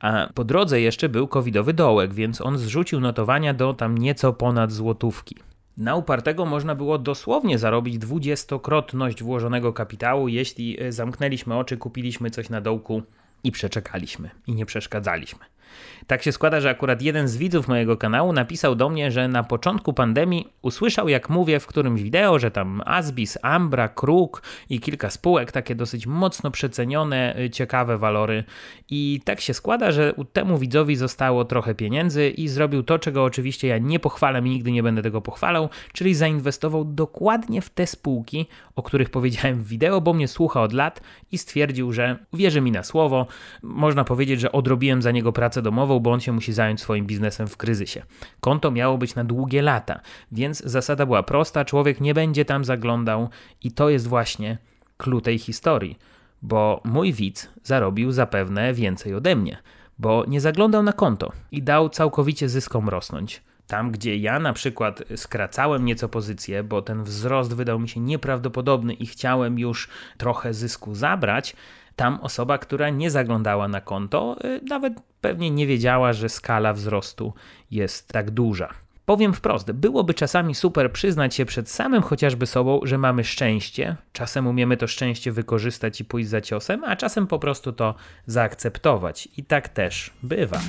A 0.00 0.28
po 0.34 0.44
drodze 0.44 0.80
jeszcze 0.80 1.08
był 1.08 1.28
covidowy 1.28 1.72
dołek, 1.72 2.14
więc 2.14 2.40
on 2.40 2.58
zrzucił 2.58 3.00
notowania 3.00 3.54
do 3.54 3.74
tam 3.74 3.98
nieco 3.98 4.32
ponad 4.32 4.72
złotówki. 4.72 5.36
Na 5.76 5.96
upartego 5.96 6.46
można 6.46 6.74
było 6.74 6.98
dosłownie 6.98 7.58
zarobić 7.58 7.98
dwudziestokrotność 7.98 9.22
włożonego 9.22 9.72
kapitału, 9.72 10.28
jeśli 10.28 10.82
e, 10.82 10.92
zamknęliśmy 10.92 11.56
oczy, 11.58 11.76
kupiliśmy 11.76 12.30
coś 12.30 12.48
na 12.48 12.60
dołku 12.60 13.02
i 13.44 13.52
przeczekaliśmy 13.52 14.30
i 14.46 14.54
nie 14.54 14.66
przeszkadzaliśmy. 14.66 15.44
Tak 16.06 16.22
się 16.22 16.32
składa, 16.32 16.60
że 16.60 16.70
akurat 16.70 17.02
jeden 17.02 17.28
z 17.28 17.36
widzów 17.36 17.68
mojego 17.68 17.96
kanału 17.96 18.32
napisał 18.32 18.74
do 18.74 18.88
mnie, 18.88 19.10
że 19.10 19.28
na 19.28 19.42
początku 19.42 19.92
pandemii 19.92 20.48
usłyszał, 20.62 21.08
jak 21.08 21.30
mówię 21.30 21.60
w 21.60 21.66
którymś 21.66 22.02
wideo, 22.02 22.38
że 22.38 22.50
tam 22.50 22.82
Asbis, 22.86 23.38
Ambra, 23.42 23.88
Kruk 23.88 24.42
i 24.70 24.80
kilka 24.80 25.10
spółek, 25.10 25.52
takie 25.52 25.74
dosyć 25.74 26.06
mocno 26.06 26.50
przecenione, 26.50 27.38
y, 27.38 27.50
ciekawe 27.50 27.98
walory. 27.98 28.44
I 28.90 29.20
tak 29.24 29.40
się 29.40 29.54
składa, 29.54 29.92
że 29.92 30.14
temu 30.32 30.58
widzowi 30.58 30.96
zostało 30.96 31.44
trochę 31.44 31.74
pieniędzy 31.74 32.28
i 32.28 32.48
zrobił 32.48 32.82
to, 32.82 32.98
czego 32.98 33.24
oczywiście 33.24 33.68
ja 33.68 33.78
nie 33.78 33.98
pochwalam 33.98 34.46
i 34.46 34.50
nigdy 34.50 34.72
nie 34.72 34.82
będę 34.82 35.02
tego 35.02 35.20
pochwalał, 35.20 35.68
czyli 35.92 36.14
zainwestował 36.14 36.84
dokładnie 36.84 37.62
w 37.62 37.70
te 37.70 37.86
spółki, 37.86 38.46
o 38.76 38.82
których 38.82 39.10
powiedziałem 39.10 39.62
w 39.62 39.68
wideo, 39.68 40.00
bo 40.00 40.12
mnie 40.12 40.28
słucha 40.28 40.62
od 40.62 40.72
lat 40.72 41.00
i 41.32 41.38
stwierdził, 41.38 41.92
że 41.92 42.16
wierzy 42.32 42.60
mi 42.60 42.72
na 42.72 42.82
słowo. 42.82 43.26
Można 43.62 44.04
powiedzieć, 44.04 44.40
że 44.40 44.52
odrobiłem 44.52 45.02
za 45.02 45.10
niego 45.10 45.32
pracę 45.32 45.59
domową, 45.62 46.00
bo 46.00 46.12
on 46.12 46.20
się 46.20 46.32
musi 46.32 46.52
zająć 46.52 46.80
swoim 46.80 47.06
biznesem 47.06 47.46
w 47.46 47.56
kryzysie. 47.56 48.02
Konto 48.40 48.70
miało 48.70 48.98
być 48.98 49.14
na 49.14 49.24
długie 49.24 49.62
lata, 49.62 50.00
więc 50.32 50.62
zasada 50.64 51.06
była 51.06 51.22
prosta, 51.22 51.64
człowiek 51.64 52.00
nie 52.00 52.14
będzie 52.14 52.44
tam 52.44 52.64
zaglądał 52.64 53.28
i 53.62 53.72
to 53.72 53.90
jest 53.90 54.08
właśnie 54.08 54.58
klucz 54.96 55.24
tej 55.24 55.38
historii. 55.38 55.98
bo 56.42 56.80
mój 56.84 57.12
widz 57.12 57.48
zarobił 57.62 58.12
zapewne 58.12 58.74
więcej 58.74 59.14
ode 59.14 59.36
mnie, 59.36 59.58
bo 59.98 60.24
nie 60.28 60.40
zaglądał 60.40 60.82
na 60.82 60.92
konto 60.92 61.32
i 61.52 61.62
dał 61.62 61.88
całkowicie 61.88 62.48
zyskom 62.48 62.88
rosnąć. 62.88 63.42
Tam, 63.66 63.90
gdzie 63.90 64.16
ja 64.16 64.38
na 64.38 64.52
przykład 64.52 65.02
skracałem 65.16 65.84
nieco 65.84 66.08
pozycję, 66.08 66.62
bo 66.62 66.82
ten 66.82 67.04
wzrost 67.04 67.54
wydał 67.54 67.78
mi 67.78 67.88
się 67.88 68.00
nieprawdopodobny 68.00 68.94
i 68.94 69.06
chciałem 69.06 69.58
już 69.58 69.88
trochę 70.18 70.54
zysku 70.54 70.94
zabrać, 70.94 71.56
tam 72.00 72.18
osoba, 72.20 72.58
która 72.58 72.90
nie 72.90 73.10
zaglądała 73.10 73.68
na 73.68 73.80
konto, 73.80 74.36
y, 74.44 74.60
nawet 74.68 74.92
pewnie 75.20 75.50
nie 75.50 75.66
wiedziała, 75.66 76.12
że 76.12 76.28
skala 76.28 76.72
wzrostu 76.72 77.32
jest 77.70 78.08
tak 78.08 78.30
duża. 78.30 78.68
Powiem 79.04 79.34
wprost, 79.34 79.72
byłoby 79.72 80.14
czasami 80.14 80.54
super 80.54 80.92
przyznać 80.92 81.34
się 81.34 81.44
przed 81.44 81.70
samym 81.70 82.02
chociażby 82.02 82.46
sobą, 82.46 82.80
że 82.82 82.98
mamy 82.98 83.24
szczęście. 83.24 83.96
Czasem 84.12 84.46
umiemy 84.46 84.76
to 84.76 84.86
szczęście 84.86 85.32
wykorzystać 85.32 86.00
i 86.00 86.04
pójść 86.04 86.28
za 86.28 86.40
ciosem, 86.40 86.84
a 86.84 86.96
czasem 86.96 87.26
po 87.26 87.38
prostu 87.38 87.72
to 87.72 87.94
zaakceptować. 88.26 89.28
I 89.36 89.44
tak 89.44 89.68
też 89.68 90.10
bywa. 90.22 90.60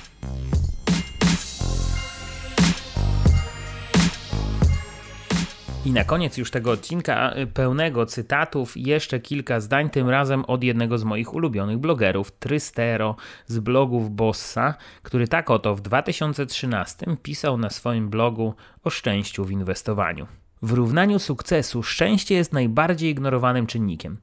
I 5.86 5.92
na 5.92 6.04
koniec 6.04 6.38
już 6.38 6.52
tego 6.52 6.72
odcinka 6.72 7.36
y, 7.38 7.48
pełnego 7.48 8.06
cytatów 8.06 8.78
jeszcze 8.78 9.20
kilka 9.20 9.60
zdań, 9.60 9.90
tym 9.90 10.10
razem 10.10 10.46
od 10.46 10.64
jednego 10.64 10.98
z 10.98 11.04
moich 11.04 11.34
ulubionych 11.34 11.78
blogerów, 11.78 12.32
Trystero 12.32 13.16
z 13.48 13.60
blogów 13.60 14.16
Bossa, 14.16 14.76
który 15.04 15.28
tak 15.28 15.50
oto 15.50 15.76
w 15.76 15.82
2013 15.82 17.06
pisał 17.24 17.58
na 17.58 17.70
swoim 17.70 18.10
blogu 18.10 18.54
o 18.84 18.90
szczęściu 18.90 19.46
w 19.46 19.52
inwestowaniu. 19.52 20.28
W 20.62 20.72
równaniu 20.72 21.20
sukcesu 21.20 21.84
szczęście 21.84 22.36
jest 22.36 22.54
najbardziej 22.54 23.12
ignorowanym 23.12 23.68
czynnikiem. 23.68 24.18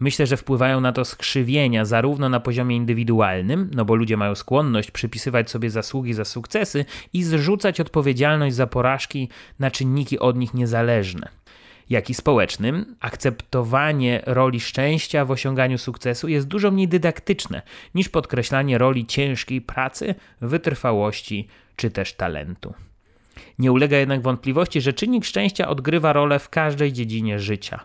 Myślę, 0.00 0.26
że 0.26 0.36
wpływają 0.36 0.80
na 0.80 0.92
to 0.92 1.04
skrzywienia 1.04 1.84
zarówno 1.84 2.28
na 2.28 2.40
poziomie 2.40 2.76
indywidualnym, 2.76 3.70
no 3.74 3.84
bo 3.84 3.94
ludzie 3.94 4.16
mają 4.16 4.34
skłonność 4.34 4.90
przypisywać 4.90 5.50
sobie 5.50 5.70
zasługi 5.70 6.14
za 6.14 6.24
sukcesy 6.24 6.84
i 7.12 7.22
zrzucać 7.22 7.80
odpowiedzialność 7.80 8.56
za 8.56 8.66
porażki 8.66 9.28
na 9.58 9.70
czynniki 9.70 10.18
od 10.18 10.36
nich 10.36 10.54
niezależne 10.54 11.28
jak 11.90 12.10
i 12.10 12.14
społecznym, 12.14 12.96
akceptowanie 13.00 14.22
roli 14.26 14.60
szczęścia 14.60 15.24
w 15.24 15.30
osiąganiu 15.30 15.78
sukcesu 15.78 16.28
jest 16.28 16.48
dużo 16.48 16.70
mniej 16.70 16.88
dydaktyczne 16.88 17.62
niż 17.94 18.08
podkreślanie 18.08 18.78
roli 18.78 19.06
ciężkiej 19.06 19.60
pracy, 19.60 20.14
wytrwałości 20.40 21.48
czy 21.76 21.90
też 21.90 22.12
talentu. 22.12 22.74
Nie 23.58 23.72
ulega 23.72 23.96
jednak 23.96 24.22
wątpliwości, 24.22 24.80
że 24.80 24.92
czynnik 24.92 25.24
szczęścia 25.24 25.68
odgrywa 25.68 26.12
rolę 26.12 26.38
w 26.38 26.48
każdej 26.48 26.92
dziedzinie 26.92 27.38
życia. 27.38 27.84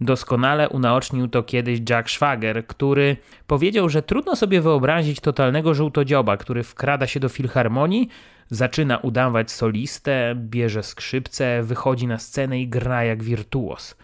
Doskonale 0.00 0.68
unaocznił 0.68 1.28
to 1.28 1.42
kiedyś 1.42 1.80
Jack 1.90 2.10
Schwager, 2.10 2.66
który 2.66 3.16
powiedział, 3.46 3.88
że 3.88 4.02
trudno 4.02 4.36
sobie 4.36 4.60
wyobrazić 4.60 5.20
totalnego 5.20 5.74
żółtodzioba, 5.74 6.36
który 6.36 6.62
wkrada 6.62 7.06
się 7.06 7.20
do 7.20 7.28
filharmonii, 7.28 8.08
zaczyna 8.50 8.98
udawać 8.98 9.50
solistę, 9.50 10.34
bierze 10.36 10.82
skrzypce, 10.82 11.62
wychodzi 11.62 12.06
na 12.06 12.18
scenę 12.18 12.60
i 12.60 12.68
gra 12.68 13.04
jak 13.04 13.22
wirtuos. 13.22 13.96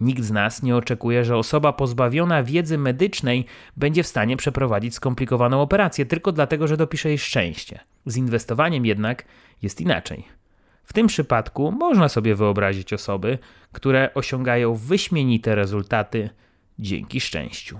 Nikt 0.00 0.22
z 0.22 0.30
nas 0.30 0.62
nie 0.62 0.76
oczekuje, 0.76 1.24
że 1.24 1.36
osoba 1.36 1.72
pozbawiona 1.72 2.42
wiedzy 2.42 2.78
medycznej 2.78 3.46
będzie 3.76 4.02
w 4.02 4.06
stanie 4.06 4.36
przeprowadzić 4.36 4.94
skomplikowaną 4.94 5.60
operację 5.60 6.06
tylko 6.06 6.32
dlatego, 6.32 6.68
że 6.68 6.76
dopisze 6.76 7.08
jej 7.08 7.18
szczęście. 7.18 7.80
Z 8.06 8.16
inwestowaniem 8.16 8.86
jednak 8.86 9.24
jest 9.62 9.80
inaczej. 9.80 10.41
W 10.84 10.92
tym 10.92 11.06
przypadku 11.06 11.72
można 11.72 12.08
sobie 12.08 12.34
wyobrazić 12.34 12.92
osoby, 12.92 13.38
które 13.72 14.14
osiągają 14.14 14.74
wyśmienite 14.74 15.54
rezultaty 15.54 16.30
dzięki 16.78 17.20
szczęściu. 17.20 17.78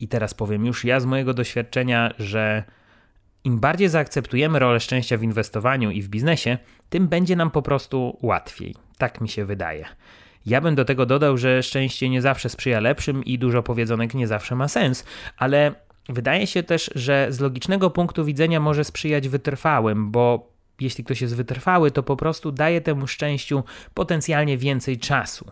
I 0.00 0.08
teraz 0.08 0.34
powiem 0.34 0.66
już 0.66 0.84
ja 0.84 1.00
z 1.00 1.06
mojego 1.06 1.34
doświadczenia, 1.34 2.14
że 2.18 2.64
im 3.44 3.58
bardziej 3.58 3.88
zaakceptujemy 3.88 4.58
rolę 4.58 4.80
szczęścia 4.80 5.16
w 5.16 5.22
inwestowaniu 5.22 5.90
i 5.90 6.02
w 6.02 6.08
biznesie, 6.08 6.58
tym 6.88 7.08
będzie 7.08 7.36
nam 7.36 7.50
po 7.50 7.62
prostu 7.62 8.18
łatwiej. 8.22 8.74
Tak 8.98 9.20
mi 9.20 9.28
się 9.28 9.44
wydaje. 9.44 9.84
Ja 10.46 10.60
bym 10.60 10.74
do 10.74 10.84
tego 10.84 11.06
dodał, 11.06 11.36
że 11.36 11.62
szczęście 11.62 12.08
nie 12.08 12.22
zawsze 12.22 12.48
sprzyja 12.48 12.80
lepszym 12.80 13.24
i 13.24 13.38
dużo 13.38 13.62
powiedzonek 13.62 14.14
nie 14.14 14.26
zawsze 14.26 14.56
ma 14.56 14.68
sens, 14.68 15.04
ale 15.36 15.74
wydaje 16.08 16.46
się 16.46 16.62
też, 16.62 16.90
że 16.94 17.26
z 17.30 17.40
logicznego 17.40 17.90
punktu 17.90 18.24
widzenia 18.24 18.60
może 18.60 18.84
sprzyjać 18.84 19.28
wytrwałym, 19.28 20.10
bo 20.10 20.55
jeśli 20.80 21.04
ktoś 21.04 21.20
jest 21.20 21.36
wytrwały, 21.36 21.90
to 21.90 22.02
po 22.02 22.16
prostu 22.16 22.52
daje 22.52 22.80
temu 22.80 23.06
szczęściu 23.06 23.64
potencjalnie 23.94 24.58
więcej 24.58 24.98
czasu 24.98 25.50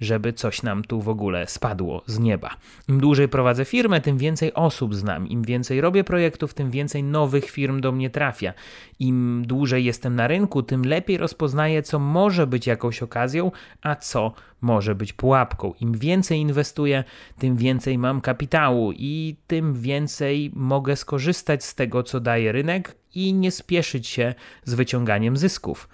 żeby 0.00 0.32
coś 0.32 0.62
nam 0.62 0.84
tu 0.84 1.00
w 1.00 1.08
ogóle 1.08 1.46
spadło 1.46 2.02
z 2.06 2.18
nieba. 2.18 2.56
Im 2.88 3.00
dłużej 3.00 3.28
prowadzę 3.28 3.64
firmę, 3.64 4.00
tym 4.00 4.18
więcej 4.18 4.54
osób 4.54 4.94
znam. 4.94 5.28
Im 5.28 5.42
więcej 5.42 5.80
robię 5.80 6.04
projektów, 6.04 6.54
tym 6.54 6.70
więcej 6.70 7.02
nowych 7.02 7.50
firm 7.50 7.80
do 7.80 7.92
mnie 7.92 8.10
trafia. 8.10 8.52
Im 8.98 9.44
dłużej 9.46 9.84
jestem 9.84 10.16
na 10.16 10.26
rynku, 10.26 10.62
tym 10.62 10.82
lepiej 10.82 11.16
rozpoznaję, 11.16 11.82
co 11.82 11.98
może 11.98 12.46
być 12.46 12.66
jakąś 12.66 13.02
okazją, 13.02 13.52
a 13.82 13.94
co 13.96 14.32
może 14.60 14.94
być 14.94 15.12
pułapką. 15.12 15.74
Im 15.80 15.92
więcej 15.92 16.38
inwestuję, 16.38 17.04
tym 17.38 17.56
więcej 17.56 17.98
mam 17.98 18.20
kapitału 18.20 18.92
i 18.92 19.36
tym 19.46 19.74
więcej 19.74 20.50
mogę 20.54 20.96
skorzystać 20.96 21.64
z 21.64 21.74
tego, 21.74 22.02
co 22.02 22.20
daje 22.20 22.52
rynek 22.52 22.96
i 23.14 23.34
nie 23.34 23.50
spieszyć 23.50 24.06
się 24.06 24.34
z 24.64 24.74
wyciąganiem 24.74 25.36
zysków. 25.36 25.88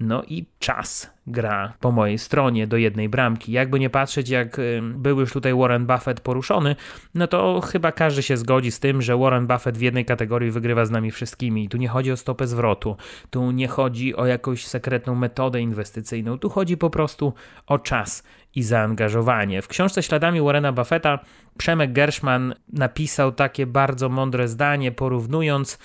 No 0.00 0.22
i 0.22 0.46
czas 0.58 1.10
gra 1.26 1.72
po 1.80 1.92
mojej 1.92 2.18
stronie 2.18 2.66
do 2.66 2.76
jednej 2.76 3.08
bramki. 3.08 3.52
Jakby 3.52 3.80
nie 3.80 3.90
patrzeć, 3.90 4.28
jak 4.28 4.56
był 4.82 5.20
już 5.20 5.32
tutaj 5.32 5.54
Warren 5.54 5.86
Buffett 5.86 6.20
poruszony, 6.20 6.76
no 7.14 7.26
to 7.26 7.60
chyba 7.60 7.92
każdy 7.92 8.22
się 8.22 8.36
zgodzi 8.36 8.70
z 8.70 8.80
tym, 8.80 9.02
że 9.02 9.16
Warren 9.16 9.46
Buffett 9.46 9.78
w 9.78 9.80
jednej 9.80 10.04
kategorii 10.04 10.50
wygrywa 10.50 10.84
z 10.84 10.90
nami 10.90 11.10
wszystkimi. 11.10 11.68
Tu 11.68 11.76
nie 11.76 11.88
chodzi 11.88 12.12
o 12.12 12.16
stopę 12.16 12.46
zwrotu, 12.46 12.96
tu 13.30 13.50
nie 13.50 13.68
chodzi 13.68 14.16
o 14.16 14.26
jakąś 14.26 14.66
sekretną 14.66 15.14
metodę 15.14 15.60
inwestycyjną, 15.60 16.38
tu 16.38 16.48
chodzi 16.48 16.76
po 16.76 16.90
prostu 16.90 17.32
o 17.66 17.78
czas 17.78 18.22
i 18.54 18.62
zaangażowanie. 18.62 19.62
W 19.62 19.68
książce 19.68 20.02
Śladami 20.02 20.40
Warrena 20.40 20.72
Buffetta 20.72 21.18
Przemek 21.58 21.92
Gershman 21.92 22.54
napisał 22.72 23.32
takie 23.32 23.66
bardzo 23.66 24.08
mądre 24.08 24.48
zdanie, 24.48 24.92
porównując 24.92 25.78